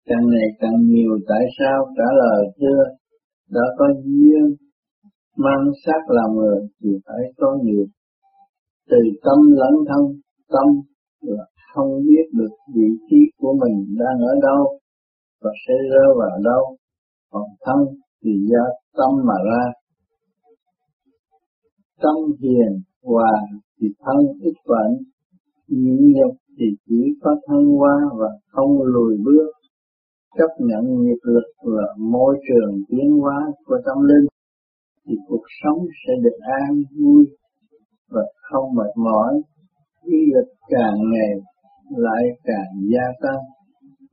càng 0.09 0.25
ngày 0.33 0.49
càng 0.61 0.78
nhiều. 0.90 1.12
Tại 1.28 1.45
sao? 1.59 1.78
Trả 1.97 2.09
lời 2.23 2.40
thưa, 2.59 2.83
đã 3.50 3.66
có 3.78 3.87
duyên 4.04 4.45
mang 5.37 5.64
xác 5.87 6.00
làm 6.09 6.31
người 6.37 6.61
thì 6.81 6.90
phải 7.07 7.23
có 7.37 7.59
nghiệp. 7.62 7.87
Từ 8.90 8.97
tâm 9.25 9.38
lẫn 9.61 9.75
thân, 9.88 10.02
tâm 10.54 10.66
là 11.21 11.45
không 11.75 11.90
biết 12.09 12.26
được 12.33 12.54
vị 12.75 12.88
trí 13.11 13.21
của 13.38 13.52
mình 13.62 13.76
đang 13.99 14.19
ở 14.33 14.35
đâu 14.43 14.78
và 15.43 15.50
sẽ 15.69 15.75
rơi 15.90 16.09
vào 16.19 16.38
đâu. 16.45 16.76
Còn 17.31 17.47
thân 17.64 17.78
thì 18.25 18.31
do 18.50 18.64
tâm 18.99 19.11
mà 19.28 19.35
ra. 19.50 19.64
Tâm 22.02 22.16
hiền, 22.40 22.73
hòa 23.02 23.33
thì 23.81 23.87
thân 24.04 24.16
ít 24.43 24.54
bệnh 24.69 25.13
nhịn 25.83 26.12
nhục 26.14 26.35
thì 26.59 26.66
chỉ 26.87 27.00
có 27.23 27.31
thăng 27.47 27.66
hoa 27.66 27.97
và 28.19 28.31
không 28.49 28.83
lùi 28.83 29.16
bước. 29.25 29.50
Chấp 30.38 30.50
nhận 30.59 30.85
nghiệp 31.02 31.21
lực 31.23 31.49
là 31.62 31.88
môi 31.99 32.37
trường 32.49 32.73
tiến 32.88 33.11
hóa 33.21 33.52
của 33.66 33.78
tâm 33.87 33.97
linh, 34.09 34.26
thì 35.07 35.14
cuộc 35.28 35.45
sống 35.62 35.78
sẽ 36.07 36.12
được 36.23 36.38
an 36.40 36.83
vui 36.99 37.25
và 38.11 38.23
không 38.50 38.75
mệt 38.75 38.93
mỏi. 38.97 39.43
Ý 40.02 40.19
lực 40.35 40.49
càng 40.69 40.95
ngày 41.12 41.33
lại 41.97 42.25
càng 42.45 42.71
gia 42.93 43.07
tăng. 43.23 43.43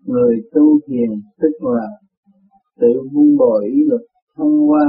Người 0.06 0.36
tu 0.54 0.80
thiền 0.88 1.10
tức 1.42 1.54
là 1.62 1.88
tự 2.80 3.02
vun 3.14 3.38
bồi 3.38 3.66
ý 3.66 3.80
lực 3.90 4.06
thông 4.38 4.70
qua 4.70 4.86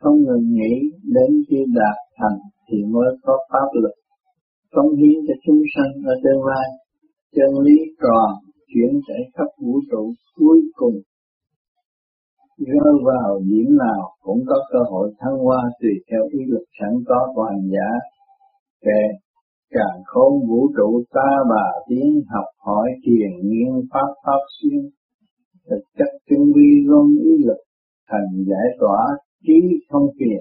không 0.00 0.16
ngừng 0.16 0.52
nghĩ 0.52 0.74
đến 1.02 1.30
khi 1.48 1.56
đạt 1.74 1.96
thành 2.18 2.38
thì 2.68 2.78
mới 2.84 3.16
có 3.22 3.38
pháp 3.52 3.68
lực 3.82 3.94
cống 4.74 4.90
hiến 4.98 5.16
cho 5.26 5.34
chúng 5.44 5.62
sanh 5.74 5.92
ở 6.12 6.14
tương 6.24 6.42
lai, 6.50 6.68
chân 7.36 7.50
lý 7.64 7.76
tròn 8.02 8.30
chuyển 8.70 9.00
chạy 9.06 9.22
khắp 9.34 9.48
vũ 9.62 9.74
trụ 9.90 10.12
cuối 10.36 10.60
cùng. 10.74 10.96
Rơi 12.58 12.94
vào 13.04 13.40
điểm 13.48 13.68
nào 13.84 14.02
cũng 14.20 14.40
có 14.46 14.56
cơ 14.72 14.78
hội 14.90 15.12
thăng 15.18 15.38
hoa 15.44 15.62
tùy 15.80 15.90
theo 16.10 16.22
ý 16.30 16.40
lực 16.52 16.64
sẵn 16.80 16.92
có 17.08 17.32
của 17.34 17.42
hành 17.42 17.68
giả. 17.72 17.90
Kệ 18.84 19.02
càng 19.70 19.98
khôn 20.06 20.32
vũ 20.48 20.60
trụ 20.76 21.02
ta 21.14 21.30
bà 21.50 21.66
tiến 21.88 22.22
học 22.28 22.48
hỏi 22.66 22.88
thiền 23.04 23.48
nghiên 23.48 23.72
pháp 23.92 24.10
pháp 24.24 24.42
xuyên, 24.56 24.80
thực 25.70 25.82
chất 25.98 26.10
chân 26.30 26.38
vi 26.54 26.70
luôn 26.84 27.06
ý 27.24 27.44
lực, 27.46 27.60
thành 28.10 28.44
giải 28.48 28.68
tỏa 28.80 29.00
trí 29.46 29.58
không 29.90 30.06
phiền 30.18 30.40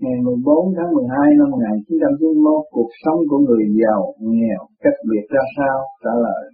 Ngày 0.00 0.18
14 0.24 0.74
tháng 0.76 0.94
12 0.94 1.18
năm 1.38 1.50
1991, 1.50 2.64
cuộc 2.70 2.90
sống 3.04 3.20
của 3.28 3.38
người 3.38 3.64
giàu, 3.80 4.14
nghèo 4.20 4.62
cách 4.82 4.98
biệt 5.10 5.26
ra 5.30 5.40
sao? 5.56 5.78
Trả 6.04 6.10
lời, 6.24 6.44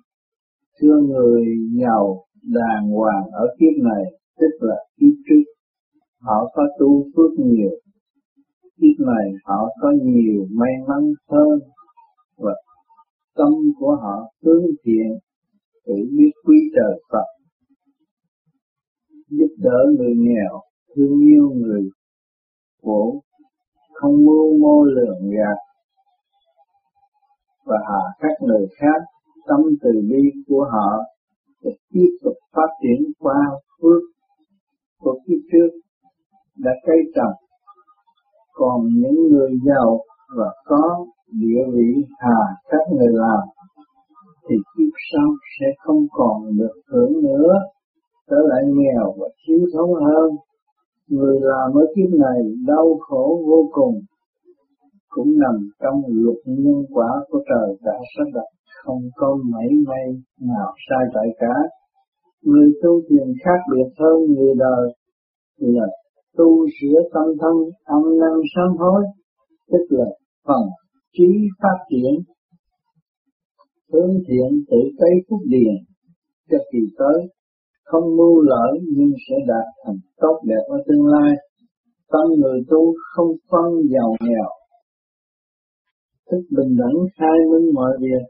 thưa 0.78 0.96
người 1.08 1.44
giàu 1.80 2.24
đàng 2.42 2.84
hoàng 2.90 3.24
ở 3.32 3.46
kiếp 3.58 3.74
này, 3.90 4.04
tức 4.40 4.52
là 4.60 4.76
kiếp 5.00 5.14
trước, 5.26 5.44
họ 6.20 6.52
có 6.54 6.62
tu 6.78 7.04
phước 7.16 7.32
nhiều, 7.38 7.70
kiếp 8.80 8.96
này 9.06 9.26
họ 9.44 9.68
có 9.80 9.92
nhiều 10.02 10.46
may 10.50 10.72
mắn 10.88 11.02
hơn 11.30 11.58
và 12.38 12.54
tâm 13.36 13.52
của 13.78 13.96
họ 14.02 14.16
hướng 14.44 14.64
thiện, 14.84 15.08
tự 15.86 15.94
biết 16.16 16.32
quý 16.44 16.56
trời 16.76 17.00
Phật, 17.12 17.26
giúp 19.28 19.54
đỡ 19.58 19.78
người 19.98 20.14
nghèo, 20.16 20.60
thương 20.96 21.20
yêu 21.20 21.50
người 21.54 21.82
khổ 22.82 23.20
không 23.94 24.16
mưu 24.26 24.58
mô 24.58 24.84
lường 24.84 25.30
gạt. 25.30 25.58
Và 27.66 27.76
hạ 27.88 28.02
các 28.18 28.46
người 28.46 28.66
khác, 28.78 29.02
tâm 29.46 29.60
từ 29.82 29.90
bi 30.10 30.30
của 30.48 30.68
họ 30.72 31.02
để 31.62 31.70
tiếp 31.92 32.10
tục 32.24 32.34
phát 32.52 32.68
triển 32.82 33.12
qua 33.18 33.40
phước 33.82 34.02
của 35.00 35.18
kiếp 35.26 35.38
trước 35.52 35.68
đã 36.58 36.70
cây 36.86 36.98
trồng. 37.14 37.36
Còn 38.52 38.80
những 38.94 39.28
người 39.30 39.50
giàu 39.66 40.00
và 40.36 40.54
có 40.64 41.06
địa 41.32 41.62
vị 41.72 42.04
hà 42.18 42.40
các 42.68 42.92
người 42.92 43.12
làm, 43.12 43.48
thì 44.48 44.56
kiếp 44.76 44.92
sau 45.12 45.28
sẽ 45.60 45.66
không 45.78 46.06
còn 46.10 46.56
được 46.58 46.80
hưởng 46.88 47.12
nữa, 47.22 47.52
trở 48.30 48.36
lại 48.36 48.62
nghèo 48.64 49.14
và 49.18 49.28
thiếu 49.46 49.58
thốn 49.72 50.04
hơn. 50.04 50.30
Người 51.10 51.40
làm 51.40 51.72
ở 51.72 51.84
kiếp 51.96 52.18
này 52.18 52.40
đau 52.66 52.98
khổ 53.00 53.42
vô 53.46 53.68
cùng 53.72 54.00
cũng 55.08 55.28
nằm 55.38 55.70
trong 55.82 56.02
luật 56.08 56.36
nhân 56.46 56.84
quả 56.90 57.08
của 57.28 57.40
trời 57.48 57.76
đã 57.82 57.98
sắp 58.16 58.24
đặt 58.34 58.48
không 58.84 59.02
có 59.16 59.38
mảy 59.52 59.68
may 59.86 60.06
nào 60.40 60.72
sai 60.88 61.04
tại 61.14 61.28
cả. 61.38 61.54
Người 62.42 62.72
tu 62.82 63.00
thiền 63.08 63.28
khác 63.44 63.60
biệt 63.72 63.88
hơn 63.98 64.34
người 64.34 64.54
đời 64.58 64.94
là 65.58 65.86
tu 66.36 66.66
sửa 66.80 67.00
tâm 67.14 67.26
thân 67.40 67.56
âm 67.84 68.02
năng 68.20 68.40
sám 68.54 68.76
hối, 68.78 69.04
tức 69.72 69.86
là 69.88 70.04
phần 70.46 70.62
trí 71.12 71.28
phát 71.62 71.78
triển, 71.90 72.14
hướng 73.92 74.14
thiện 74.28 74.64
tự 74.70 74.76
tây 74.98 75.10
phúc 75.28 75.40
điền 75.44 75.74
cho 76.50 76.58
kỳ 76.72 76.78
tới 76.98 77.28
không 77.84 78.16
mưu 78.18 78.40
lợi 78.40 78.72
nhưng 78.96 79.12
sẽ 79.28 79.36
đạt 79.48 79.66
thành 79.84 79.98
tốt 80.16 80.36
đẹp 80.46 80.64
ở 80.68 80.78
tương 80.86 81.06
lai. 81.06 81.32
Tâm 82.12 82.26
người 82.40 82.60
tu 82.70 82.94
không 83.12 83.32
phân 83.50 83.70
giàu 83.92 84.10
nghèo, 84.20 84.50
thức 86.30 86.42
bình 86.56 86.76
đẳng 86.78 86.98
khai 87.16 87.38
minh 87.50 87.74
mọi 87.74 87.92
việc. 88.00 88.24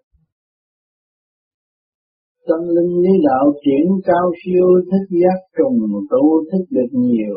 Tâm 2.48 2.60
linh 2.76 2.92
lý 3.02 3.12
đạo 3.28 3.52
chuyển 3.64 3.86
cao 4.04 4.32
siêu 4.44 4.66
thích 4.90 5.08
giác 5.20 5.38
trùng 5.58 5.78
tu 6.10 6.44
thích 6.52 6.66
được 6.70 6.90
nhiều, 6.92 7.36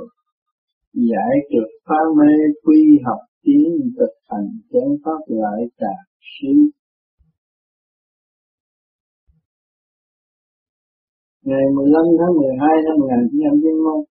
giải 0.93 1.35
trượt 1.49 1.69
phá 1.85 1.99
mê 2.17 2.33
quy 2.63 2.81
học 3.05 3.19
tiến 3.43 3.67
thực 3.97 4.13
hành 4.29 4.47
chánh 4.71 4.91
pháp 5.05 5.21
lại 5.27 5.61
đạt 5.79 6.05
siêu 6.31 6.59
Ngày 11.49 11.65
15 11.75 12.01
tháng 12.19 12.33
12 12.37 12.69
năm 12.85 12.95
1991 12.99 14.05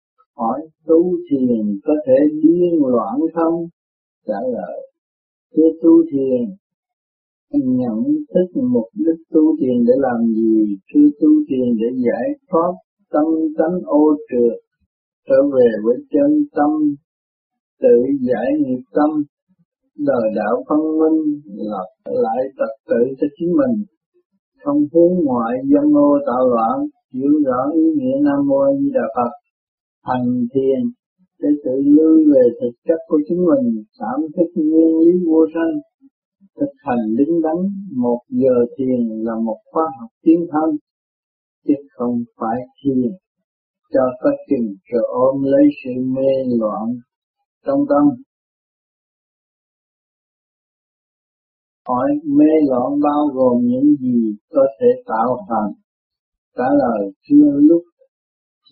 hỏi 0.40 0.60
tu 0.86 1.00
thiền 1.26 1.64
có 1.84 1.94
thể 2.06 2.18
điên 2.42 2.74
loạn 2.94 3.16
không? 3.34 3.56
Trả 4.28 4.40
lời, 4.56 4.78
thưa 5.52 5.70
tu 5.82 5.92
thiền 6.10 6.40
nhận 7.80 7.98
thức 8.32 8.48
mục 8.74 8.88
đích 9.04 9.20
tu 9.32 9.56
thiền 9.58 9.76
để 9.86 9.94
làm 10.06 10.18
gì? 10.36 10.76
Thưa 10.88 11.08
tu 11.20 11.30
thiền 11.48 11.66
để 11.80 11.88
giải 12.06 12.26
thoát 12.50 12.72
tâm 13.12 13.26
tánh 13.58 13.76
ô 13.84 14.04
trượt 14.28 14.56
trở 15.28 15.38
về 15.54 15.68
với 15.84 15.96
chân 16.12 16.30
tâm 16.56 16.70
tự 17.82 17.96
giải 18.28 18.48
nghiệp 18.60 18.82
tâm 18.96 19.10
đời 19.98 20.26
đạo 20.36 20.64
phân 20.68 20.82
minh 21.00 21.18
lập 21.70 21.88
lại 22.04 22.40
trật 22.58 22.72
tự 22.90 23.00
cho 23.20 23.26
chính 23.36 23.52
mình 23.60 23.84
không 24.64 24.80
hướng 24.92 25.24
ngoại 25.24 25.54
dân 25.72 25.92
ô 25.94 26.10
tạo 26.26 26.48
loạn 26.48 26.78
hiểu 27.14 27.34
rõ 27.46 27.60
ý 27.74 27.84
nghĩa 27.98 28.16
nam 28.26 28.40
mô 28.48 28.58
a 28.58 28.70
di 28.80 28.88
đà 28.94 29.06
phật 29.16 29.32
hành 30.08 30.26
thiền 30.54 30.80
để 31.42 31.48
tự 31.64 31.76
lưu 31.96 32.16
về 32.32 32.44
thực 32.60 32.74
chất 32.86 33.00
của 33.08 33.20
chính 33.28 33.38
mình, 33.50 33.84
cảm 33.98 34.20
thức 34.34 34.48
nguyên 34.54 34.92
lý 35.04 35.12
vô 35.26 35.40
sanh, 35.54 35.74
thực 36.60 36.72
hành 36.86 37.02
đứng 37.18 37.42
đắn. 37.42 37.58
Một 37.96 38.20
giờ 38.28 38.56
thiền 38.78 39.00
là 39.26 39.32
một 39.44 39.58
khóa 39.70 39.84
học 40.00 40.10
tiến 40.22 40.40
thân, 40.52 40.70
chứ 41.66 41.74
không 41.94 42.14
phải 42.38 42.58
thiền 42.78 43.10
cho 43.92 44.04
phát 44.20 44.36
trình 44.48 44.74
rồi 44.92 45.02
ôm 45.08 45.42
lấy 45.42 45.64
sự 45.84 45.90
mê 46.14 46.30
loạn 46.60 46.86
trong 47.66 47.80
tâm. 47.88 48.22
Hỏi 51.88 52.10
mê 52.24 52.52
loạn 52.68 52.90
bao 53.02 53.26
gồm 53.34 53.66
những 53.66 53.96
gì 54.00 54.36
có 54.50 54.62
thể 54.80 54.86
tạo 55.06 55.46
thành? 55.48 55.81
Trả 56.56 56.68
lời 56.82 57.12
chưa 57.28 57.50
lúc 57.68 57.82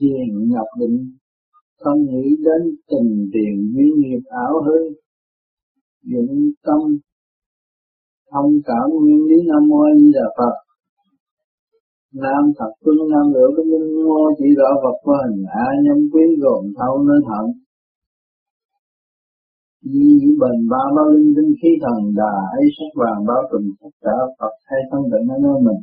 thiền 0.00 0.48
nhập 0.48 0.68
định 0.80 0.98
không 1.80 2.00
nghĩ 2.02 2.36
đến 2.46 2.62
tình 2.90 3.30
tiền 3.32 3.54
duyên 3.72 3.92
nghiệp 4.00 4.22
ảo 4.46 4.62
hư 4.66 4.78
dụng 6.02 6.50
tâm 6.66 6.80
thông 8.32 8.52
cảm 8.68 8.86
nguyên 8.90 9.22
lý 9.28 9.38
nam 9.48 9.62
mô 9.68 9.78
a 9.90 9.92
di 10.00 10.08
đà 10.18 10.26
phật. 10.38 10.54
Nam 12.22 12.42
thập 12.58 12.72
phương 12.82 13.02
nam 13.12 13.26
lửa 13.34 13.48
cái 13.56 13.64
minh 13.70 13.88
ngô 14.04 14.20
chỉ 14.38 14.48
rõ 14.58 14.68
vật 14.82 14.96
qua 15.04 15.16
hình 15.26 15.44
a 15.64 15.68
nhân 15.84 15.98
quý 16.12 16.24
gồm 16.42 16.62
thâu 16.78 16.94
nơi 17.08 17.20
thận, 17.28 17.46
Di 19.92 20.06
những 20.20 20.36
bền 20.42 20.58
ba 20.72 20.82
bao 20.96 21.08
linh 21.14 21.32
tinh 21.36 21.52
khí 21.62 21.70
thần 21.82 21.98
đà 22.20 22.34
ấy 22.58 22.66
sắc 22.76 22.90
vàng 23.00 23.20
bao 23.28 23.42
trùm 23.50 23.64
tất 23.80 23.92
cả 24.04 24.16
Phật 24.38 24.54
hay 24.68 24.80
thân 24.90 25.02
định 25.12 25.26
ở 25.34 25.36
nơi 25.44 25.56
mình. 25.66 25.80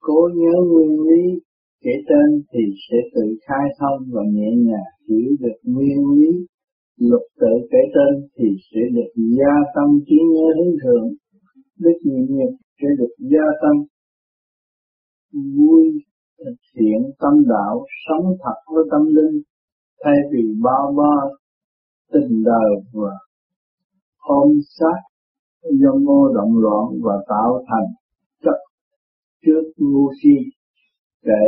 Cố 0.00 0.28
nhớ 0.34 0.54
nguyên 0.70 1.00
lý 1.08 1.22
kể 1.82 1.90
trên 2.08 2.42
thì 2.52 2.64
sẽ 2.84 2.96
tự 3.14 3.26
khai 3.46 3.66
thông 3.78 4.00
và 4.12 4.22
nhẹ 4.32 4.50
nhàng 4.66 4.90
hiểu 5.08 5.30
được 5.40 5.58
nguyên 5.64 5.98
lý. 6.14 6.30
Luật 6.98 7.22
tự 7.40 7.54
kể 7.70 7.82
trên 7.94 8.28
thì 8.36 8.48
sẽ 8.70 8.80
được 8.94 9.10
gia 9.38 9.54
tăng 9.74 9.92
trí 10.06 10.16
nhớ 10.32 10.46
hướng 10.56 10.74
thượng. 10.82 11.06
Đức 11.78 11.98
nhị 12.04 12.20
nhật 12.28 12.52
sẽ 12.80 12.88
được 12.98 13.14
gia 13.18 13.46
tăng 13.62 13.78
vui, 15.56 15.84
thực 16.38 16.54
hiện 16.74 17.00
tâm 17.20 17.34
đạo, 17.48 17.86
sống 18.08 18.26
thật 18.42 18.58
với 18.74 18.84
tâm 18.90 19.02
linh, 19.06 19.42
thay 20.04 20.14
vì 20.32 20.42
bao 20.62 20.94
ba 20.98 21.14
tình 22.12 22.42
đời 22.44 22.70
và 22.92 23.14
ôm 24.18 24.48
sát 24.78 25.00
do 25.80 25.92
mô 26.06 26.28
động 26.34 26.58
loạn 26.58 26.86
và 27.02 27.24
tạo 27.28 27.64
thành 27.68 27.88
trước 29.44 29.62
ngu 29.76 30.12
si 30.22 30.36
kể 31.22 31.44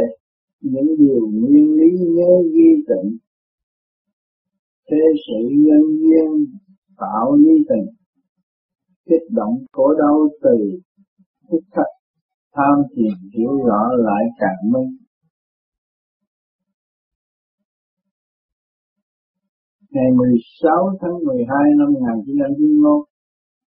những 0.61 0.97
điều 0.99 1.31
nguyên 1.33 1.73
lý 1.79 1.91
nhớ 2.17 2.43
ghi 2.55 2.85
tịnh 2.89 3.19
thế 4.93 5.03
sự 5.27 5.49
nhân 5.51 5.83
duyên 6.01 6.59
tạo 6.97 7.37
lý 7.37 7.55
tình, 7.69 7.95
kích 9.07 9.27
động 9.31 9.55
khổ 9.73 9.95
đau 9.99 10.29
từ 10.43 10.81
thức 11.51 11.61
thật 11.73 11.91
tham 12.55 12.83
thiền 12.97 13.31
hiểu 13.39 13.57
rõ 13.67 13.83
lại 13.97 14.25
càng 14.39 14.71
minh. 14.73 14.97
Ngày 19.91 20.11
16 20.17 20.99
tháng 21.01 21.25
12 21.25 21.57
năm 21.79 21.93
1991 21.93 23.07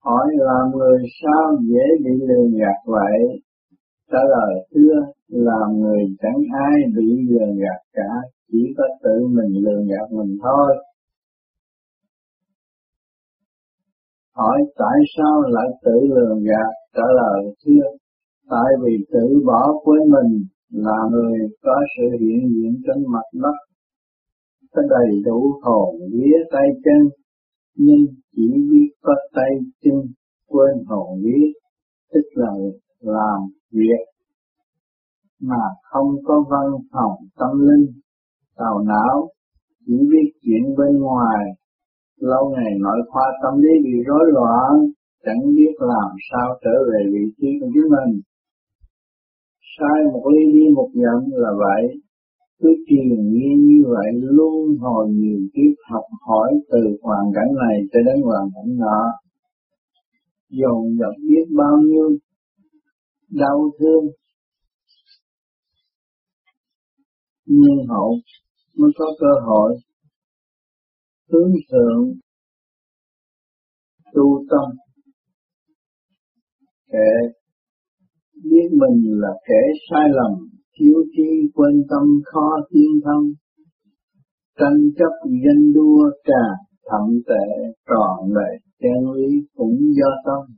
hỏi 0.05 0.27
làm 0.35 0.79
người 0.79 0.99
sao 1.23 1.59
dễ 1.68 1.87
bị 2.05 2.11
lừa 2.29 2.59
gạt 2.59 2.79
vậy? 2.87 3.41
Trả 4.12 4.22
lời, 4.35 4.55
thưa, 4.75 4.96
làm 5.29 5.81
người 5.81 6.03
chẳng 6.22 6.40
ai 6.68 6.77
bị 6.96 7.09
lừa 7.29 7.46
gạt 7.62 7.81
cả, 7.92 8.11
chỉ 8.53 8.59
có 8.77 8.85
tự 9.03 9.27
mình 9.37 9.64
lừa 9.64 9.83
gạt 9.90 10.07
mình 10.11 10.38
thôi. 10.42 10.77
Hỏi, 14.37 14.59
tại 14.77 14.98
sao 15.16 15.42
lại 15.42 15.68
tự 15.85 15.96
lừa 16.14 16.35
gạt? 16.48 16.72
Trả 16.96 17.07
lời, 17.20 17.55
thưa, 17.64 17.87
tại 18.51 18.70
vì 18.83 18.92
tự 19.12 19.42
bỏ 19.46 19.81
quên 19.85 20.03
mình 20.11 20.44
là 20.70 20.98
người 21.11 21.38
có 21.62 21.77
sự 21.96 22.16
hiện 22.20 22.40
diện 22.55 22.72
trên 22.87 23.05
mặt 23.12 23.27
đất. 23.35 23.57
Có 24.72 24.83
đầy 24.90 25.22
đủ 25.25 25.53
hồn 25.62 25.94
vía 26.12 26.37
tay 26.53 26.68
chân, 26.85 27.09
nhưng 27.77 28.07
chỉ 28.37 28.48
biết 28.70 28.88
có 29.03 29.14
tay 29.35 29.51
chân 29.83 29.94
quên 30.48 30.85
hồn 30.87 31.20
vía, 31.25 31.46
tức 32.12 32.27
là 32.35 32.53
làm 33.01 33.40
việc 33.72 34.02
mà 35.40 35.62
không 35.82 36.11
có 36.24 36.44
văn 36.50 36.66
phòng 36.92 37.16
tâm 37.38 37.50
linh 37.58 37.87
tào 38.56 38.78
não, 38.78 39.28
chỉ 39.87 39.94
biết 40.11 40.26
chuyện 40.42 40.74
bên 40.78 41.00
ngoài. 41.00 41.40
Lâu 42.20 42.50
ngày 42.54 42.72
nội 42.80 43.00
khoa 43.08 43.26
tâm 43.42 43.61
lý 43.62 43.72
bị 43.85 43.94
rối 44.06 44.24
loạn, 44.32 44.70
chẳng 45.24 45.40
biết 45.56 45.74
làm 45.78 46.11
sao 46.30 46.48
trở 46.64 46.74
về 46.88 47.00
vị 47.12 47.24
trí 47.37 47.48
của 47.61 47.66
chính 47.74 47.88
mình. 47.96 48.20
Sai 49.74 49.98
một 50.12 50.24
ly 50.32 50.52
đi 50.52 50.64
một 50.74 50.88
nhận 50.94 51.20
là 51.42 51.50
vậy. 51.58 51.82
Cứ 52.61 52.68
truyền 52.87 53.08
nhiên 53.32 53.56
như 53.68 53.80
vậy 53.88 54.11
luôn 54.12 54.76
hồi 54.80 55.08
nhiều 55.08 55.38
kiếp 55.54 55.74
học 55.90 56.04
hỏi 56.28 56.50
từ 56.70 56.78
hoàn 57.02 57.24
cảnh 57.35 57.50
này 57.62 57.76
cho 57.92 58.00
đến 58.06 58.22
hoàn 58.22 58.44
cảnh 58.54 58.76
nọ. 58.78 59.02
Dồn 60.50 60.82
dập 60.98 61.14
biết 61.28 61.46
bao 61.56 61.76
nhiêu 61.87 62.08
đau 63.33 63.71
thương. 63.79 64.05
Nhưng 67.45 67.87
hậu 67.88 68.16
mới 68.77 68.90
có 68.99 69.07
cơ 69.21 69.47
hội 69.47 69.77
hướng 71.33 71.53
thượng 71.71 72.14
tu 74.14 74.45
tâm. 74.51 74.77
Kẻ 76.92 77.11
biết 78.35 78.68
mình 78.71 79.21
là 79.21 79.33
kẻ 79.49 79.61
sai 79.90 80.09
lầm, 80.11 80.49
thiếu 80.79 81.05
trí 81.16 81.51
quên 81.55 81.83
tâm, 81.90 82.21
khó 82.25 82.49
thiên 82.71 83.01
thân. 83.05 83.33
Tranh 84.59 84.81
chấp 84.99 85.29
danh 85.29 85.73
đua 85.75 86.11
trà 86.25 86.45
thậm 86.90 87.23
tệ, 87.27 87.73
tròn 87.87 88.33
lệ 88.35 88.59
chân 88.81 89.12
lý 89.14 89.29
cũng 89.57 89.79
do 89.97 90.11
tâm. 90.25 90.57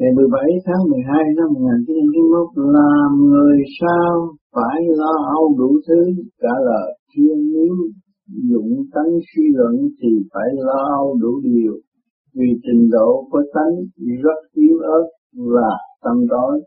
Ngày 0.00 0.12
17 0.16 0.42
tháng 0.66 0.82
12 0.90 1.24
năm 1.36 1.48
1991 1.52 2.48
làm 2.78 3.10
người 3.30 3.58
sao 3.80 4.10
phải 4.54 4.78
lo 5.00 5.14
âu 5.36 5.54
đủ 5.58 5.70
thứ 5.86 6.00
cả 6.42 6.54
lời 6.68 6.88
chuyên 7.12 7.38
nếu 7.54 7.74
dụng 8.50 8.72
tánh 8.94 9.12
suy 9.30 9.42
luận 9.56 9.74
thì 10.02 10.08
phải 10.32 10.48
lo 10.66 10.80
âu 10.98 11.16
đủ 11.22 11.40
điều, 11.44 11.72
vì 12.34 12.48
trình 12.64 12.88
độ 12.92 13.28
của 13.30 13.42
tánh 13.54 13.74
rất 14.22 14.40
yếu 14.54 14.78
ớt 14.78 15.06
và 15.52 15.70
tâm 16.04 16.26
đói. 16.26 16.60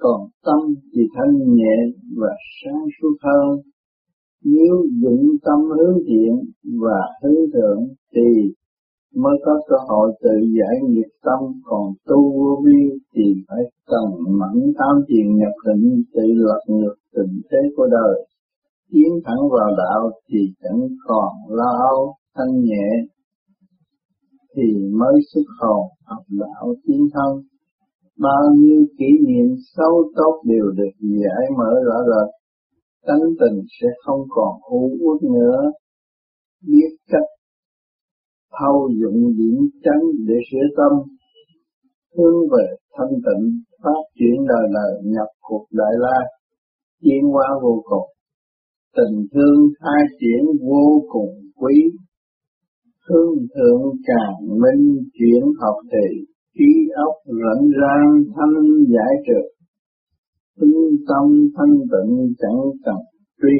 Còn 0.00 0.20
tâm 0.44 0.60
thì 0.92 1.02
thanh 1.14 1.54
nhẹ 1.54 1.76
và 2.16 2.32
sáng 2.58 2.84
suốt 2.96 3.14
hơn. 3.22 3.58
Nếu 4.44 4.74
dụng 5.02 5.24
tâm 5.44 5.58
hướng 5.76 5.98
thiện 6.06 6.32
và 6.82 7.00
hướng 7.22 7.50
thượng 7.52 7.80
thì 8.14 8.52
mới 9.14 9.36
có 9.44 9.52
cơ 9.68 9.76
hội 9.88 10.12
tự 10.22 10.30
giải 10.58 10.76
nghiệp 10.88 11.10
tâm, 11.24 11.40
còn 11.64 11.92
tu 12.06 12.32
vô 12.36 12.62
vi 12.64 12.98
thì 13.14 13.22
phải 13.48 13.62
cần 13.86 14.06
mẫn 14.38 14.72
tam 14.78 15.02
thiền 15.08 15.36
nhập 15.36 15.52
định, 15.66 16.02
tự 16.14 16.22
lật 16.26 16.60
ngược 16.66 16.94
tình 17.14 17.40
thế 17.50 17.58
của 17.76 17.86
đời. 17.90 18.26
Tiến 18.92 19.12
thẳng 19.24 19.42
vào 19.52 19.70
đạo 19.78 20.10
thì 20.28 20.38
chẳng 20.62 20.80
còn 21.06 21.32
lo 21.48 21.70
âu 21.90 22.14
thanh 22.36 22.60
nhẹ, 22.60 22.88
thì 24.56 24.62
mới 24.92 25.14
xuất 25.34 25.46
hồn, 25.58 25.86
học 26.04 26.24
đạo 26.28 26.74
tiến 26.86 27.08
thân. 27.14 27.42
Bao 28.18 28.42
nhiêu 28.54 28.80
kỷ 28.98 29.06
niệm 29.26 29.56
xấu 29.76 30.12
tốt 30.16 30.42
đều 30.44 30.64
được 30.76 30.94
giải 31.00 31.44
mở 31.58 31.70
rõ 31.86 31.98
rệt, 32.06 32.34
tánh 33.06 33.22
tình 33.40 33.60
sẽ 33.80 33.88
không 34.04 34.20
còn 34.28 34.60
u 34.70 34.96
uất 35.00 35.22
nữa. 35.22 35.72
Biết 36.66 36.96
cách 37.08 37.39
thâu 38.58 38.90
dụng 39.00 39.20
điểm 39.38 39.58
tránh 39.84 40.04
để 40.26 40.34
sửa 40.50 40.66
tâm, 40.76 40.92
hướng 42.16 42.38
về 42.52 42.66
thanh 42.96 43.14
tịnh, 43.26 43.44
phát 43.82 44.02
triển 44.18 44.36
đời 44.48 44.66
đời 44.76 44.92
nhập 45.04 45.30
cuộc 45.40 45.66
đại 45.72 45.94
la, 45.98 46.18
tiến 47.02 47.22
hóa 47.32 47.48
vô 47.62 47.82
cùng. 47.84 48.08
Tình 48.96 49.16
thương 49.32 49.60
hai 49.80 50.02
triển 50.20 50.42
vô 50.68 51.02
cùng 51.12 51.32
quý, 51.56 51.76
thương 53.08 53.34
thượng 53.54 53.82
càng 54.06 54.58
minh 54.62 54.98
chuyển 55.18 55.42
học 55.60 55.76
thì 55.92 56.24
trí 56.58 56.70
óc 57.06 57.14
rảnh 57.26 57.64
rang 57.80 58.10
thanh 58.34 58.64
giải 58.94 59.14
trượt 59.26 59.60
tinh 60.60 60.96
tâm 61.08 61.26
thanh 61.56 61.74
tịnh 61.92 62.34
chẳng 62.38 62.60
cần 62.84 62.96
truy 63.42 63.56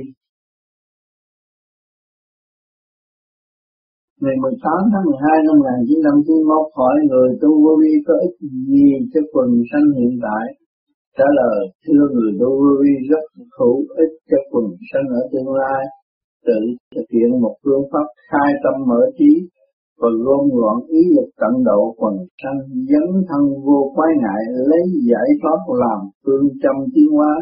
Ngày 4.25 4.37
18 4.43 4.93
tháng 4.93 5.05
12 5.09 5.47
năm 5.47 5.57
1991 5.59 6.79
hỏi 6.79 6.97
người 7.11 7.31
tu 7.43 7.51
vô 7.65 7.73
vi 7.83 7.93
có 8.07 8.15
ích 8.27 8.37
gì 8.71 8.89
cho 9.13 9.21
quần 9.33 9.51
sanh 9.71 9.89
hiện 9.99 10.15
tại? 10.25 10.45
Trả 11.19 11.29
lời, 11.41 11.61
thưa 11.85 12.05
người 12.15 12.33
tu 12.41 12.51
vô 12.61 12.73
vi 12.83 12.93
rất 13.11 13.25
hữu 13.59 13.79
ích 14.05 14.15
cho 14.31 14.39
quần 14.51 14.67
sanh 14.91 15.07
ở 15.21 15.23
tương 15.33 15.51
lai. 15.61 15.83
Tự 16.47 16.61
thực 16.95 17.09
hiện 17.15 17.31
một 17.43 17.55
phương 17.65 17.85
pháp 17.93 18.07
khai 18.31 18.51
tâm 18.65 18.77
mở 18.91 19.03
trí 19.19 19.33
và 20.01 20.11
gom 20.25 20.43
gọn 20.61 20.77
ý 21.01 21.03
lực 21.17 21.29
tận 21.41 21.55
độ 21.69 21.81
quần 22.01 22.15
sanh 22.43 22.61
dấn 22.91 23.07
thân 23.29 23.43
vô 23.67 23.81
quái 23.97 24.11
ngại 24.23 24.43
lấy 24.71 24.85
giải 25.11 25.29
thoát 25.41 25.61
làm 25.83 26.01
phương 26.25 26.47
châm 26.63 26.77
tiến 26.95 27.09
hóa 27.17 27.35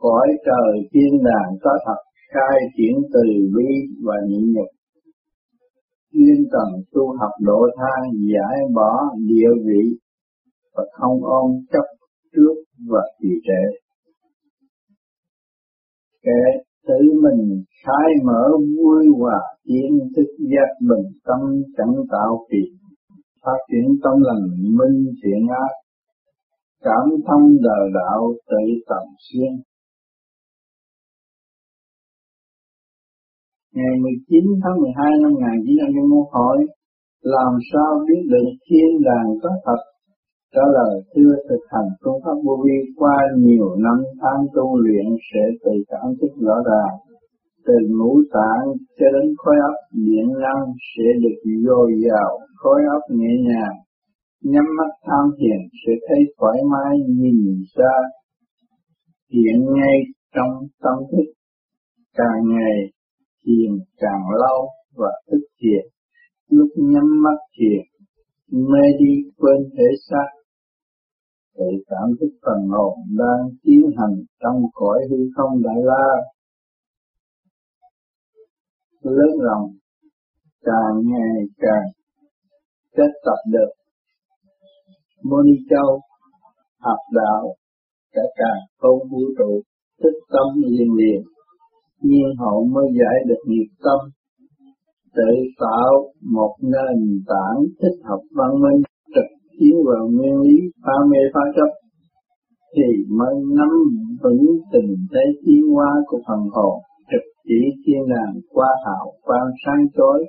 khỏi 0.00 0.26
trời 0.46 0.72
thiên 0.92 1.12
đàng 1.28 1.50
có 1.62 1.72
thật 1.86 2.00
khai 2.32 2.58
triển 2.76 2.94
từ 3.14 3.24
bi 3.54 3.70
và 4.06 4.16
nhịn 4.28 4.44
nhục 4.54 4.70
chuyên 6.12 6.38
cần 6.52 6.68
tu 6.92 7.16
học 7.20 7.30
độ 7.40 7.60
tha 7.76 7.94
giải 8.32 8.56
bỏ 8.74 8.92
địa 9.28 9.50
vị 9.66 9.98
và 10.74 10.84
không 10.92 11.24
ôm 11.24 11.50
chấp 11.72 11.86
trước 12.32 12.54
và 12.88 13.02
trì 13.22 13.28
trệ. 13.46 13.62
Kẻ 16.24 16.62
tự 16.86 17.20
mình 17.22 17.64
khai 17.84 18.08
mở 18.24 18.48
vui 18.78 19.06
hòa 19.18 19.40
tiến 19.64 19.98
thức 20.16 20.28
giác 20.38 20.70
bình 20.88 21.12
tâm 21.24 21.40
chẳng 21.76 21.94
tạo 22.10 22.46
phiền 22.50 22.82
phát 23.44 23.58
triển 23.70 23.86
tâm 24.02 24.12
lành 24.20 24.46
minh 24.78 25.14
thiện 25.22 25.48
ác, 25.48 25.74
cảm 26.80 27.06
thông 27.26 27.56
đời 27.62 27.90
đạo 27.94 28.32
tự 28.46 28.64
tầm 28.88 29.06
xuyên 29.18 29.52
ngày 33.76 33.94
19 34.02 34.44
tháng 34.62 34.76
12 34.80 35.10
năm 35.22 35.32
1991 35.32 36.26
hỏi, 36.36 36.58
làm 37.22 37.52
sao 37.70 37.90
biết 38.06 38.22
được 38.32 38.48
thiên 38.66 38.88
đàng 39.08 39.28
có 39.42 39.50
thật? 39.64 39.80
Trả 40.54 40.64
lời, 40.76 40.94
thưa 41.12 41.32
thực 41.48 41.62
hành 41.72 41.88
phương 42.00 42.20
pháp 42.24 42.36
vô 42.44 42.54
vi, 42.64 42.78
qua 42.96 43.16
nhiều 43.36 43.68
năm 43.86 43.98
tháng 44.20 44.40
tu 44.54 44.66
luyện 44.84 45.06
sẽ 45.28 45.42
tự 45.64 45.74
cảm 45.90 46.06
thức 46.18 46.32
rõ 46.46 46.56
ràng. 46.70 46.94
Từ 47.66 47.74
ngũ 47.96 48.12
tạng 48.36 48.64
cho 48.98 49.06
đến 49.14 49.26
khối 49.36 49.56
óc 49.70 49.76
điện 50.06 50.26
năng 50.44 50.64
sẽ 50.90 51.06
được 51.22 51.38
dồi 51.66 51.88
dào, 52.04 52.30
khối 52.56 52.80
óc 52.96 53.02
nhẹ 53.10 53.32
nhàng. 53.48 53.76
Nhắm 54.52 54.64
mắt 54.78 54.90
tham 55.06 55.24
thiền 55.38 55.60
sẽ 55.82 55.92
thấy 56.08 56.20
thoải 56.38 56.58
mái, 56.72 56.94
nhìn 57.08 57.62
xa 57.76 57.94
hiện 59.32 59.58
ngay 59.74 59.96
trong 60.34 60.52
tâm 60.82 60.96
thức. 61.10 61.26
Càng 62.16 62.40
ngày 62.48 62.76
thiền 63.44 63.72
càng 63.96 64.22
lâu 64.40 64.68
và 64.94 65.12
thức 65.30 65.46
thiền. 65.60 65.84
Lúc 66.48 66.68
nhắm 66.76 67.22
mắt 67.22 67.38
thiền, 67.58 67.82
mê 68.50 68.84
đi 68.98 69.30
quên 69.36 69.70
thể 69.76 69.88
xác. 70.08 70.28
Tự 71.54 71.64
cảm 71.86 72.08
thức 72.20 72.32
phần 72.42 72.68
hồn 72.68 72.98
đang 73.18 73.48
tiến 73.62 73.82
hành 73.98 74.16
trong 74.40 74.62
cõi 74.72 74.98
hư 75.10 75.16
không 75.36 75.62
đại 75.62 75.80
la. 75.84 76.06
Lớn 79.02 79.30
rộng 79.44 79.70
càng 80.62 80.94
ngày 81.04 81.46
càng 81.58 81.86
kết 82.96 83.12
tập 83.24 83.38
được. 83.52 83.72
Moni 85.22 85.56
Châu 85.70 86.00
học 86.80 86.98
đạo, 87.12 87.54
cả 88.12 88.22
càng 88.36 88.60
không 88.78 88.98
vũ 89.10 89.22
trụ, 89.38 89.62
thức 90.02 90.14
tâm 90.28 90.62
liền 90.62 90.88
liền 90.96 91.22
nhiên 92.02 92.28
hậu 92.38 92.64
mới 92.74 92.86
giải 92.98 93.16
được 93.28 93.42
nghiệp 93.46 93.70
tâm. 93.84 94.00
Tự 95.16 95.32
tạo 95.60 95.92
một 96.36 96.54
nền 96.62 96.98
tảng 97.30 97.58
thích 97.80 97.98
hợp 98.04 98.22
văn 98.38 98.50
minh, 98.62 98.82
trực 99.14 99.28
tiến 99.58 99.76
vào 99.86 100.08
nguyên 100.08 100.40
lý 100.40 100.58
pha 100.84 100.96
mê 101.10 101.18
phá 101.34 101.40
chấp, 101.56 101.70
thì 102.76 102.88
mới 103.18 103.34
nắm 103.58 103.72
vững 104.22 104.46
tình 104.72 104.96
thế 105.12 105.24
tiến 105.46 105.62
hóa 105.74 105.90
của 106.06 106.20
phần 106.28 106.40
hồn, 106.54 106.74
trực 107.10 107.24
chỉ 107.48 107.60
thiên 107.86 108.02
đàng 108.14 108.34
qua 108.50 108.68
hảo 108.86 109.12
quan 109.22 109.44
sáng 109.66 109.86
chói 109.96 110.24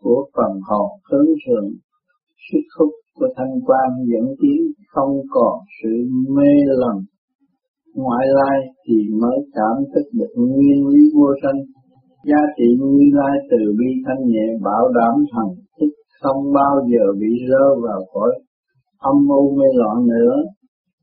của 0.00 0.28
phần 0.36 0.52
hồn 0.68 0.90
hướng 1.10 1.30
thượng. 1.46 1.70
Sức 2.52 2.66
hút 2.78 2.92
của 3.14 3.28
thanh 3.36 3.54
quan 3.66 3.88
dẫn 4.10 4.34
tiến 4.40 4.60
không 4.88 5.16
còn 5.30 5.58
sự 5.82 5.94
mê 6.36 6.52
lầm 6.66 6.96
ngoại 7.94 8.26
lai 8.38 8.58
thì 8.84 8.96
mới 9.20 9.38
cảm 9.56 9.76
thức 9.94 10.06
được 10.18 10.32
nguyên 10.36 10.88
lý 10.92 11.02
vô 11.16 11.28
sanh. 11.42 11.60
Giá 12.28 12.40
trị 12.56 12.68
như 12.80 13.04
lai 13.18 13.36
từ 13.50 13.60
bi 13.78 13.90
thanh 14.06 14.22
nhẹ 14.32 14.46
bảo 14.62 14.84
đảm 14.98 15.14
thần 15.32 15.48
thức 15.76 15.92
không 16.22 16.52
bao 16.54 16.74
giờ 16.90 17.04
bị 17.20 17.32
rơi 17.50 17.70
vào 17.86 18.00
cõi 18.12 18.32
âm 18.98 19.16
mưu 19.28 19.56
mê 19.58 19.68
loạn 19.80 19.96
nữa. 20.06 20.34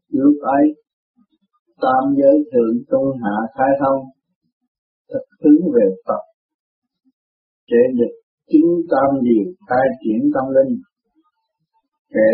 Lúc 0.10 0.36
ấy, 0.60 0.66
tam 1.82 2.04
giới 2.20 2.36
thượng 2.52 2.76
trung 2.90 3.10
hạ 3.24 3.38
khai 3.56 3.72
thông, 3.82 4.02
thực 5.14 5.26
hướng 5.42 5.72
về 5.76 5.88
Phật. 6.08 6.24
Sẽ 7.70 7.82
được 7.98 8.14
chính 8.52 8.70
tam 8.92 9.10
điều 9.22 9.46
khai 9.70 9.88
triển 10.04 10.32
tâm 10.34 10.46
linh 10.56 10.78
kệ 12.14 12.34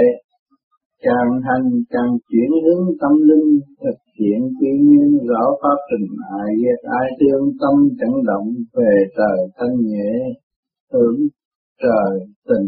càng 1.05 1.31
hành, 1.47 1.69
càng 1.89 2.11
chuyển 2.29 2.49
hướng 2.65 2.85
tâm 3.01 3.11
linh, 3.29 3.59
thực 3.83 3.97
hiện 4.19 4.39
quy 4.59 4.69
nguyên 4.85 5.27
rõ 5.29 5.43
pháp 5.61 5.77
trình, 5.89 6.07
ai 6.39 6.49
ghét, 6.61 6.79
ai 6.99 7.07
thương, 7.19 7.43
tâm 7.61 7.75
chẳng 7.99 8.23
động, 8.25 8.47
về 8.73 8.93
trời 9.17 9.37
thanh 9.57 9.75
nhẹ 9.81 10.11
hưởng 10.93 11.17
trời 11.83 12.19
tình. 12.47 12.67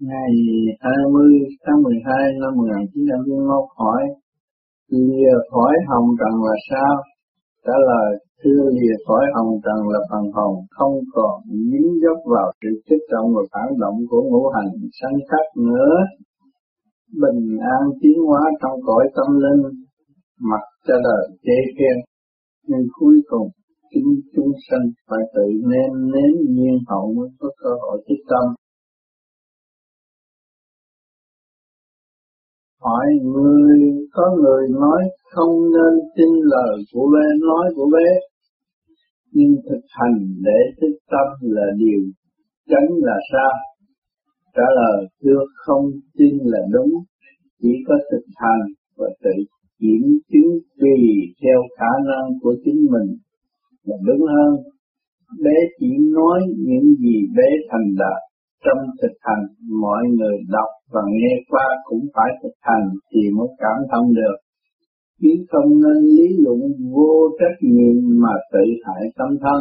Ngày 0.00 0.32
20 0.80 1.32
tháng 1.66 1.82
12 1.82 2.32
năm 2.40 2.52
1991 2.56 3.64
hỏi 3.78 4.02
lìa 4.88 5.32
hỏi 5.52 5.74
hồng 5.88 6.08
trần 6.18 6.34
là 6.46 6.56
sao? 6.70 6.94
Trả 7.66 7.72
lời 7.88 8.23
thưa 8.44 8.64
lìa 8.78 8.96
khỏi 9.06 9.24
hồng 9.34 9.52
trần 9.64 9.88
là 9.92 10.00
phần 10.10 10.24
hồn, 10.36 10.54
không 10.70 10.94
còn 11.12 11.34
dính 11.70 11.90
dấp 12.02 12.18
vào 12.32 12.52
sự 12.60 12.68
kích 12.88 13.04
động 13.12 13.28
và 13.34 13.42
phản 13.52 13.68
động 13.78 13.98
của 14.10 14.22
ngũ 14.22 14.48
hành 14.54 14.70
sanh 15.00 15.18
khắc 15.28 15.46
nữa. 15.56 15.94
Bình 17.22 17.58
an 17.76 17.82
tiến 18.00 18.18
hóa 18.28 18.42
trong 18.62 18.76
cõi 18.86 19.04
tâm 19.16 19.28
linh, 19.44 19.62
mặc 20.50 20.64
cho 20.86 20.94
đời 21.04 21.24
chê 21.44 21.58
khen. 21.76 21.96
Nhưng 22.68 22.86
cuối 22.98 23.16
cùng, 23.26 23.48
chính 23.90 24.10
chúng 24.36 24.52
sanh 24.70 24.86
phải 25.08 25.22
tự 25.34 25.46
nên 25.72 25.90
nếm 26.12 26.34
nhiên 26.54 26.78
hậu 26.88 27.14
mới 27.16 27.28
có 27.38 27.48
cơ 27.62 27.70
hội 27.82 28.02
thích 28.08 28.24
tâm. 28.30 28.54
Hỏi 32.80 33.06
người, 33.22 33.80
có 34.12 34.36
người 34.42 34.68
nói 34.80 35.02
không 35.34 35.54
nên 35.74 35.94
tin 36.16 36.30
lời 36.42 36.76
của 36.92 37.06
bé, 37.14 37.26
nói 37.48 37.66
của 37.76 37.90
bé 37.92 38.33
nhưng 39.36 39.52
thực 39.68 39.84
hành 39.98 40.16
để 40.46 40.58
thức 40.80 40.94
tâm 41.12 41.26
là 41.40 41.66
điều 41.78 42.00
tránh 42.70 42.88
là 43.08 43.16
sao 43.32 43.52
trả 44.56 44.66
lời, 44.80 45.06
thưa, 45.22 45.42
không 45.54 45.84
tin 46.18 46.34
là 46.42 46.58
đúng. 46.72 46.92
Chỉ 47.62 47.72
có 47.86 47.94
thực 48.10 48.24
hành 48.34 48.62
và 48.96 49.08
tự 49.24 49.36
kiểm 49.80 50.04
chứng 50.30 50.50
tùy 50.80 50.98
theo 51.42 51.58
khả 51.78 51.92
năng 52.10 52.26
của 52.42 52.54
chính 52.64 52.80
mình 52.92 53.08
là 53.84 53.96
đúng 54.06 54.22
hơn. 54.34 54.52
Bé 55.44 55.56
chỉ 55.80 55.90
nói 56.14 56.40
những 56.68 56.86
gì 57.02 57.16
bé 57.36 57.48
thành 57.70 57.88
đạt. 57.98 58.20
Trong 58.64 58.78
thực 59.02 59.14
hành, 59.20 59.44
mọi 59.80 60.02
người 60.16 60.36
đọc 60.48 60.70
và 60.92 61.00
nghe 61.12 61.34
qua 61.48 61.66
cũng 61.84 62.04
phải 62.14 62.30
thực 62.42 62.56
hành 62.60 62.86
thì 63.10 63.20
mới 63.36 63.48
cảm 63.58 63.78
thông 63.92 64.14
được 64.14 64.36
chứ 65.20 65.28
không 65.50 65.70
nên 65.82 65.98
lý 66.16 66.28
luận 66.44 66.60
vô 66.94 67.12
trách 67.38 67.58
nhiệm 67.60 67.96
mà 68.22 68.34
tự 68.52 68.64
hại 68.84 69.02
tâm 69.18 69.28
thân. 69.40 69.60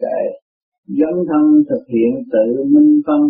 Để 0.00 0.20
dấn 0.86 1.14
thân 1.28 1.44
thực 1.70 1.84
hiện 1.94 2.12
tự 2.32 2.64
minh 2.64 3.00
phân. 3.06 3.20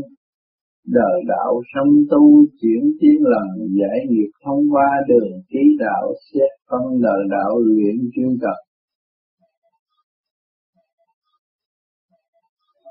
Đời 0.86 1.16
đạo 1.28 1.62
song 1.74 1.92
tu 2.10 2.22
chuyển 2.60 2.82
tiến 3.00 3.16
lần 3.32 3.46
giải 3.80 3.98
nghiệp 4.08 4.30
thông 4.44 4.62
qua 4.72 4.88
đường 5.08 5.32
trí 5.50 5.62
đạo 5.78 6.04
xét 6.26 6.50
phân 6.70 7.02
đời 7.02 7.22
đạo 7.30 7.58
luyện 7.58 7.96
chuyên 8.14 8.32
tập. 8.42 8.58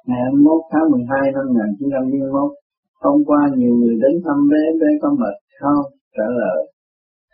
Ngày 0.07 0.21
21 0.23 0.61
tháng 0.71 0.91
12 0.91 1.31
năm 1.35 1.45
1991, 1.47 2.51
hôm 3.03 3.17
qua 3.29 3.41
nhiều 3.57 3.73
người 3.79 3.95
đến 4.03 4.13
thăm 4.25 4.37
bé, 4.51 4.63
bé 4.81 4.89
có 5.01 5.09
mệt 5.19 5.35
không? 5.61 5.83
Trả 6.15 6.27
lời, 6.41 6.59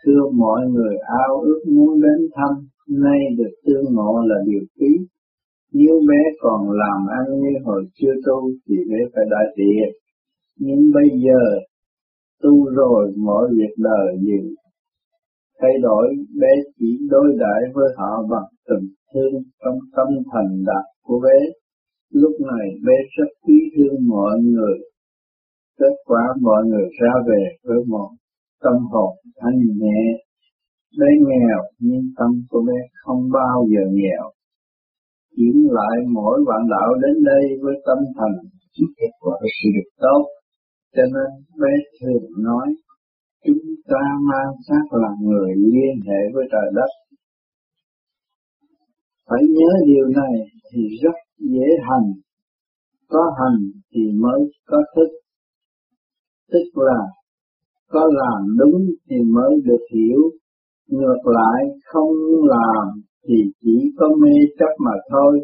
thưa 0.04 0.22
mọi 0.34 0.60
người 0.74 0.94
ao 1.26 1.40
ước 1.40 1.60
muốn 1.74 2.00
đến 2.00 2.28
thăm, 2.34 2.52
nay 2.88 3.20
được 3.38 3.52
tương 3.66 3.94
ngộ 3.94 4.22
là 4.26 4.36
điều 4.46 4.62
quý. 4.78 4.92
Nếu 5.72 5.94
bé 6.08 6.22
còn 6.40 6.60
làm 6.70 7.06
ăn 7.18 7.40
như 7.40 7.52
hồi 7.64 7.84
chưa 7.94 8.14
tu 8.26 8.50
thì 8.68 8.76
bé 8.90 8.98
phải 9.14 9.24
đại 9.30 9.46
tiện. 9.56 9.88
Nhưng 10.58 10.80
bây 10.94 11.08
giờ 11.24 11.42
tu 12.42 12.64
rồi 12.64 13.12
mọi 13.16 13.48
việc 13.56 13.74
đời 13.78 14.18
gì 14.20 14.54
thay 15.60 15.72
đổi 15.82 16.06
bé 16.40 16.52
chỉ 16.78 16.98
đối 17.10 17.28
đãi 17.38 17.60
với 17.74 17.88
họ 17.96 18.26
bằng 18.30 18.48
tình 18.68 18.88
thương 19.14 19.42
trong 19.64 19.78
tâm 19.96 20.08
thành 20.32 20.64
đạt 20.66 20.84
của 21.02 21.20
bé 21.24 21.38
lúc 22.12 22.32
này 22.40 22.66
bé 22.86 22.92
rất 23.16 23.30
quý 23.42 23.58
thương 23.76 24.08
mọi 24.08 24.38
người 24.40 24.78
kết 25.78 25.94
quả 26.06 26.22
mọi 26.40 26.64
người 26.66 26.88
ra 27.00 27.12
về 27.28 27.42
với 27.64 27.78
một 27.86 28.08
tâm 28.62 28.76
hồn 28.92 29.12
thanh 29.40 29.58
nhẹ. 29.80 30.02
Bé 30.98 31.10
nghèo 31.26 31.60
nhưng 31.78 32.04
tâm 32.18 32.30
của 32.50 32.62
bé 32.68 32.78
không 33.02 33.22
bao 33.32 33.66
giờ 33.72 33.84
nghèo. 33.92 34.24
Chuyển 35.36 35.56
lại 35.78 35.96
mỗi 36.12 36.44
bạn 36.48 36.62
đạo 36.70 36.94
đến 37.02 37.24
đây 37.24 37.44
với 37.62 37.74
tâm 37.86 37.98
thành 38.16 38.36
chỉ 38.72 38.84
kết 38.96 39.12
quả 39.20 39.36
sự 39.56 39.68
được 39.76 39.90
tốt. 40.04 40.22
Cho 40.94 41.02
nên 41.14 41.30
bé 41.62 41.72
thường 42.00 42.26
nói, 42.44 42.66
chúng 43.44 43.62
ta 43.90 44.02
mang 44.30 44.52
xác 44.68 44.84
là 44.90 45.08
người 45.20 45.50
liên 45.56 45.94
hệ 46.06 46.20
với 46.34 46.44
trời 46.52 46.68
đất. 46.74 46.90
Phải 49.28 49.42
nhớ 49.56 49.70
điều 49.86 50.06
này 50.06 50.34
thì 50.72 50.80
rất 51.02 51.16
dễ 51.38 51.68
hành. 51.88 52.12
Có 53.08 53.32
hành 53.38 53.58
thì 53.92 54.02
mới 54.22 54.40
có 54.66 54.78
thức. 54.96 55.10
Tức 56.52 56.66
là 56.74 57.00
có 57.92 58.00
làm 58.12 58.56
đúng 58.58 58.82
thì 59.10 59.16
mới 59.34 59.52
được 59.64 59.84
hiểu. 59.94 60.20
Ngược 60.88 61.22
lại, 61.24 61.64
không 61.84 62.12
làm 62.44 62.86
thì 63.28 63.34
chỉ 63.60 63.76
có 63.98 64.08
mê 64.22 64.36
chấp 64.58 64.72
mà 64.84 64.92
thôi. 65.10 65.40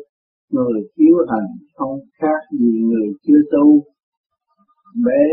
Người 0.51 0.81
thiếu 0.97 1.17
hành 1.29 1.51
không 1.75 1.99
khác 2.21 2.41
gì 2.59 2.73
người 2.89 3.09
chưa 3.27 3.43
tu. 3.53 3.83
Bé 5.07 5.25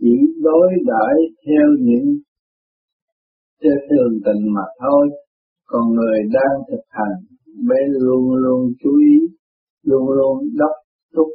chỉ 0.00 0.16
đối 0.42 0.68
đãi 0.86 1.14
theo 1.46 1.66
những 1.78 2.18
theo 3.62 3.76
thường 3.90 4.18
tình 4.24 4.54
mà 4.54 4.62
thôi. 4.80 5.08
Còn 5.66 5.82
người 5.94 6.18
đang 6.32 6.60
thực 6.70 6.84
hành, 6.88 7.18
bé 7.68 7.76
luôn 7.88 8.34
luôn 8.34 8.72
chú 8.82 8.90
ý, 8.98 9.18
luôn 9.84 10.10
luôn 10.10 10.38
đốc 10.54 10.76
thúc 11.16 11.28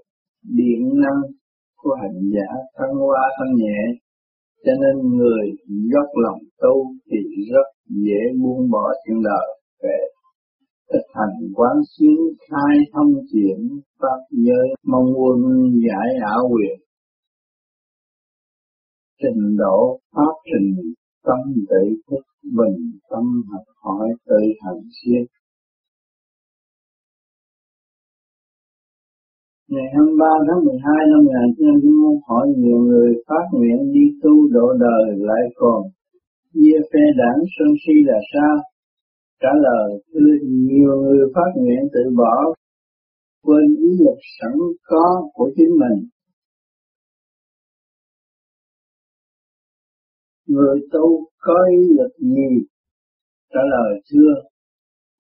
điện 0.43 0.81
năng 0.95 1.21
của 1.77 1.95
hành 2.01 2.19
giả 2.33 2.49
thăng 2.77 2.95
hoa 2.95 3.21
thăng 3.37 3.55
nhẹ 3.55 4.06
cho 4.65 4.71
nên 4.81 5.17
người 5.17 5.45
dốc 5.93 6.09
lòng 6.23 6.39
tu 6.61 6.75
thì 7.11 7.17
rất 7.53 7.67
dễ 7.89 8.21
buông 8.41 8.69
bỏ 8.71 8.93
chuyện 9.05 9.23
đời. 9.23 9.47
Về 9.83 9.97
thực 10.93 11.05
hành 11.13 11.35
quán 11.55 11.75
xuyến, 11.97 12.17
khai 12.49 12.77
thông 12.93 13.13
chuyển 13.33 13.79
pháp 13.99 14.19
giới, 14.31 14.67
mong 14.83 15.09
quân, 15.17 15.39
giải 15.87 16.07
ảo 16.25 16.49
quyền 16.53 16.87
trình 19.21 19.57
độ 19.57 19.99
pháp 20.15 20.33
trình, 20.45 20.93
tâm 21.23 21.39
tự 21.69 21.83
thức 22.09 22.23
bình, 22.43 22.77
tâm 23.09 23.23
học 23.51 23.63
hỏi, 23.83 24.07
tự 24.25 24.41
hành 24.65 24.81
xuyên 24.97 25.23
Ngày 29.73 29.87
23 29.93 30.25
tháng 30.47 30.61
12 30.65 31.05
năm 31.11 31.19
1991 31.25 32.27
hỏi 32.27 32.45
nhiều 32.57 32.79
người 32.89 33.09
phát 33.27 33.45
nguyện 33.51 33.79
đi 33.93 34.05
tu 34.21 34.33
độ 34.55 34.67
đời 34.85 35.05
lại 35.29 35.43
còn 35.55 35.81
chia 36.53 36.77
phe 36.91 37.03
đảng 37.21 37.39
sân 37.55 37.67
si 37.81 37.95
là 38.09 38.19
sao? 38.33 38.55
Trả 39.41 39.53
lời 39.65 39.87
nhiều 40.69 40.93
người 41.03 41.23
phát 41.35 41.51
nguyện 41.55 41.81
tự 41.93 42.03
bỏ 42.17 42.35
quên 43.43 43.65
ý 43.87 43.89
lực 44.05 44.19
sẵn 44.39 44.53
có 44.83 45.29
của 45.33 45.49
chính 45.55 45.71
mình. 45.81 46.09
Người 50.47 50.79
tu 50.91 51.25
có 51.39 51.55
ý 51.71 51.87
lực 51.97 52.11
gì? 52.19 52.49
Trả 53.53 53.61
lời, 53.73 54.01
thưa, 54.11 54.33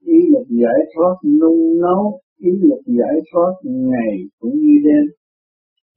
ý 0.05 0.17
lực 0.33 0.47
giải 0.61 0.79
thoát 0.95 1.15
nung 1.41 1.81
nấu 1.81 2.19
ý 2.37 2.51
lực 2.69 2.81
giải 2.85 3.15
thoát 3.31 3.53
ngày 3.63 4.15
cũng 4.39 4.55
như 4.63 4.75
đêm 4.85 5.05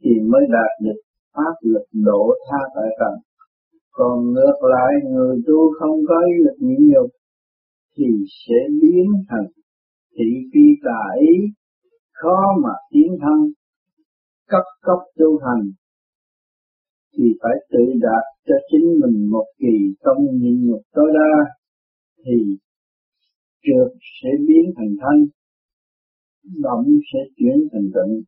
thì 0.02 0.10
mới 0.30 0.42
đạt 0.52 0.72
được 0.84 1.00
pháp 1.34 1.54
lực 1.62 1.86
độ 1.92 2.34
tha 2.50 2.58
tại 2.74 2.88
trần. 2.98 3.14
Còn 3.90 4.32
ngược 4.32 4.58
lại, 4.74 4.92
người 5.12 5.36
tu 5.46 5.58
không 5.78 5.96
có 6.08 6.14
ý 6.26 6.44
lực 6.44 6.56
nhịn 6.58 6.88
nhục 6.92 7.10
thì 7.96 8.04
sẽ 8.46 8.58
biến 8.82 9.06
thành 9.28 9.46
thị 10.16 10.30
phi 10.52 10.66
tà 10.84 11.02
ý 11.20 11.34
khó 12.12 12.38
mà 12.62 12.74
tiến 12.92 13.16
thân 13.20 13.52
cấp 14.48 14.64
cấp 14.82 14.98
tu 15.18 15.38
hành 15.38 15.70
thì 17.16 17.24
phải 17.42 17.56
tự 17.70 17.84
đạt 18.00 18.24
cho 18.46 18.54
chính 18.70 18.86
mình 19.00 19.30
một 19.30 19.46
kỳ 19.58 19.76
công 20.04 20.24
nhịn 20.40 20.66
nhục 20.66 20.82
tối 20.92 21.10
đa 21.14 21.32
thì 22.24 22.56
trượt 23.62 23.90
sẽ 24.22 24.28
biến 24.48 24.72
thành 24.76 24.94
thanh 25.00 25.24
động 26.44 26.84
sẽ 27.12 27.18
chuyển 27.36 27.68
thành 27.72 27.88
tịnh. 27.94 28.22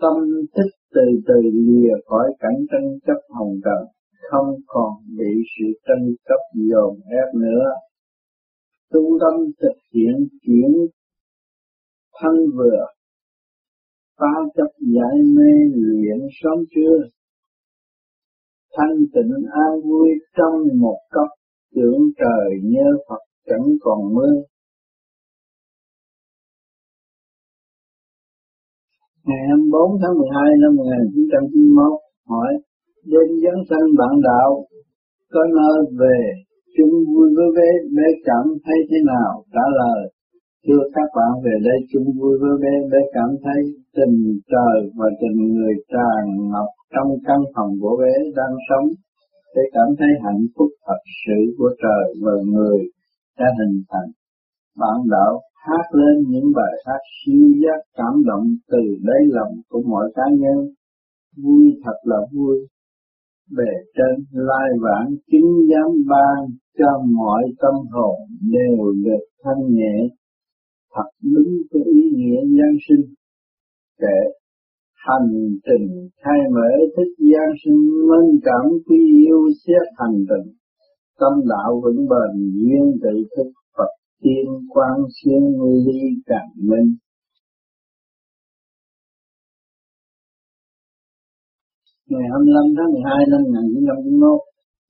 Tâm 0.00 0.16
thức 0.56 0.70
từ 0.94 1.06
từ 1.26 1.50
lìa 1.52 1.92
khỏi 2.06 2.26
cảnh 2.38 2.66
tranh 2.70 2.98
chấp 3.06 3.20
hồng 3.28 3.54
trần, 3.64 3.88
không 4.30 4.54
còn 4.66 4.92
bị 5.18 5.32
sự 5.52 5.66
tranh 5.86 6.06
chấp 6.28 6.42
dồn 6.54 7.00
ép 7.20 7.34
nữa. 7.34 7.64
Tu 8.92 9.18
tâm 9.20 9.50
thực 9.62 9.78
hiện 9.94 10.28
chuyển 10.42 10.72
thân 12.20 12.34
vừa, 12.56 12.86
phá 14.18 14.32
chấp 14.56 14.70
giải 14.80 15.22
mê 15.36 15.52
luyện 15.74 16.18
sớm 16.42 16.64
trưa 16.74 17.08
thanh 18.76 18.96
tịnh 19.14 19.34
an 19.66 19.80
vui 19.84 20.08
trong 20.36 20.78
một 20.80 20.98
cấp 21.10 21.28
tưởng 21.74 22.00
trời 22.18 22.60
nhớ 22.62 22.88
Phật 23.08 23.22
chẳng 23.46 23.66
còn 23.80 24.14
mưa. 24.14 24.42
Ngày 29.28 29.42
24 29.48 30.00
tháng 30.02 30.14
12 30.18 30.62
năm 30.62 30.72
1991 30.76 31.92
hỏi 32.30 32.50
đêm 33.12 33.28
giáng 33.42 33.62
sanh 33.68 33.86
bạn 33.98 34.14
đạo 34.28 34.50
có 35.32 35.42
nơi 35.58 35.78
về 36.00 36.18
chung 36.76 36.94
vui 37.10 37.28
với 37.36 37.48
bé, 37.56 37.70
bé 37.96 38.06
cảm 38.28 38.44
thấy 38.64 38.78
thế 38.90 38.98
nào? 39.12 39.30
Trả 39.54 39.64
lời 39.80 40.00
Thưa 40.66 40.82
các 40.96 41.08
bạn 41.16 41.32
về 41.44 41.54
đây 41.68 41.78
chung 41.92 42.08
vui 42.18 42.34
với 42.42 42.54
bé, 42.62 42.74
bé 42.92 43.00
cảm 43.16 43.30
thấy 43.44 43.60
tình 43.96 44.16
trời 44.52 44.78
và 44.98 45.08
tình 45.20 45.38
người 45.54 45.74
tràn 45.92 46.22
ngập 46.50 46.68
trong 46.94 47.10
căn 47.26 47.40
phòng 47.54 47.72
của 47.80 47.94
bé 48.02 48.14
đang 48.38 48.54
sống. 48.68 48.86
Bé 49.54 49.62
cảm 49.76 49.88
thấy 49.98 50.10
hạnh 50.24 50.44
phúc 50.54 50.70
thật 50.86 51.02
sự 51.22 51.38
của 51.58 51.70
trời 51.82 52.04
và 52.24 52.34
người 52.52 52.78
đã 53.38 53.46
hình 53.58 53.76
thành. 53.90 54.10
Bạn 54.80 54.98
đạo 55.14 55.32
hát 55.66 55.86
lên 55.92 56.16
những 56.28 56.48
bài 56.56 56.74
hát 56.86 57.02
siêu 57.16 57.46
giác 57.62 57.80
cảm 57.98 58.14
động 58.26 58.46
từ 58.70 58.82
đáy 59.02 59.22
lòng 59.36 59.54
của 59.68 59.82
mọi 59.86 60.12
cá 60.14 60.22
nhân. 60.38 60.58
Vui 61.44 61.64
thật 61.84 61.98
là 62.02 62.16
vui. 62.32 62.56
Bề 63.56 63.72
trên 63.96 64.24
lai 64.32 64.68
vãng 64.84 65.08
chính 65.30 65.48
giám 65.70 65.90
ban 66.08 66.38
cho 66.78 67.02
mọi 67.04 67.42
tâm 67.58 67.74
hồn 67.90 68.16
đều 68.40 68.92
được 69.04 69.24
thanh 69.44 69.74
nhẹ. 69.74 69.96
Thật 70.94 71.10
đúng 71.22 71.52
cái 71.70 71.82
ý 71.94 72.02
nghĩa 72.16 72.40
Giáng 72.40 72.76
sinh. 72.88 73.14
Kể, 74.00 74.18
hành 75.06 75.30
trình 75.66 76.08
khai 76.22 76.40
mở 76.54 76.70
thích 76.96 77.14
Giáng 77.32 77.54
sinh 77.64 77.80
minh 78.08 78.40
cảm 78.42 78.70
quý 78.86 78.98
yêu 79.26 79.40
xét 79.66 79.88
hành 79.96 80.16
trình. 80.28 80.54
Tâm 81.20 81.32
đạo 81.48 81.80
vững 81.84 82.06
bền, 82.08 82.50
duyên 82.54 82.98
tự 83.02 83.24
thức 83.36 83.59
tiên 84.22 84.46
quan 84.68 84.96
xuyên 85.16 85.42
ly 85.86 86.00
càng 86.26 86.50
minh. 86.68 86.90
Ngày 92.10 92.26
25 92.30 92.64
tháng 92.76 92.90
12 92.92 93.24
năm 93.32 93.42
1951, 93.42 94.40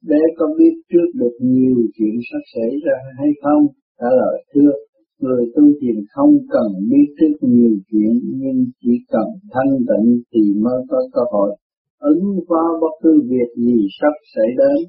bé 0.08 0.20
có 0.38 0.46
biết 0.58 0.74
trước 0.90 1.08
được 1.20 1.34
nhiều 1.40 1.76
chuyện 1.94 2.14
sắp 2.28 2.42
xảy 2.54 2.70
ra 2.84 2.98
hay 3.18 3.30
không? 3.42 3.62
Trả 3.98 4.10
lời 4.20 4.36
thưa 4.52 4.72
người 5.20 5.44
tu 5.54 5.64
thiền 5.80 5.96
không 6.12 6.34
cần 6.54 6.68
biết 6.90 7.06
trước 7.18 7.36
nhiều 7.40 7.74
chuyện 7.88 8.12
nhưng 8.40 8.58
chỉ 8.82 8.94
cần 9.12 9.26
thanh 9.52 9.72
tịnh 9.88 10.08
thì 10.32 10.40
mới 10.64 10.80
có 10.90 10.98
cơ 11.12 11.22
hội 11.32 11.50
ứng 11.98 12.24
phó 12.48 12.62
bất 12.80 12.94
cứ 13.02 13.12
việc 13.30 13.50
gì 13.56 13.86
sắp 14.00 14.14
xảy 14.34 14.50
đến. 14.58 14.88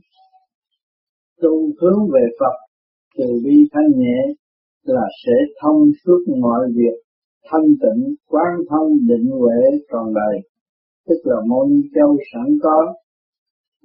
Tu 1.42 1.54
hướng 1.82 2.00
về 2.14 2.26
Phật 2.40 2.71
từ 3.18 3.26
bi 3.44 3.58
thanh 3.74 3.92
nhẹ 4.00 4.20
là 4.84 5.06
sẽ 5.26 5.34
thông 5.62 5.82
suốt 6.06 6.20
mọi 6.42 6.68
việc, 6.76 6.98
thanh 7.52 7.68
tịnh, 7.82 8.16
quán 8.28 8.52
thông, 8.70 8.90
định 9.08 9.30
huệ 9.40 9.62
tròn 9.92 10.14
đầy 10.14 10.52
tức 11.08 11.22
là 11.24 11.36
môn 11.48 11.68
châu 11.96 12.18
sẵn 12.34 12.58
có 12.64 12.94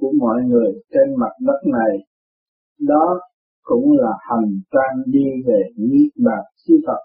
của 0.01 0.13
mọi 0.19 0.43
người 0.49 0.73
trên 0.93 1.17
mặt 1.19 1.33
đất 1.41 1.61
này. 1.73 1.99
Đó 2.81 3.21
cũng 3.63 3.93
là 3.97 4.13
hành 4.31 4.51
trang 4.71 5.03
đi 5.07 5.25
về 5.47 5.63
niết 5.77 6.11
bàn 6.25 6.45
siêu 6.67 6.77
Phật. 6.87 7.01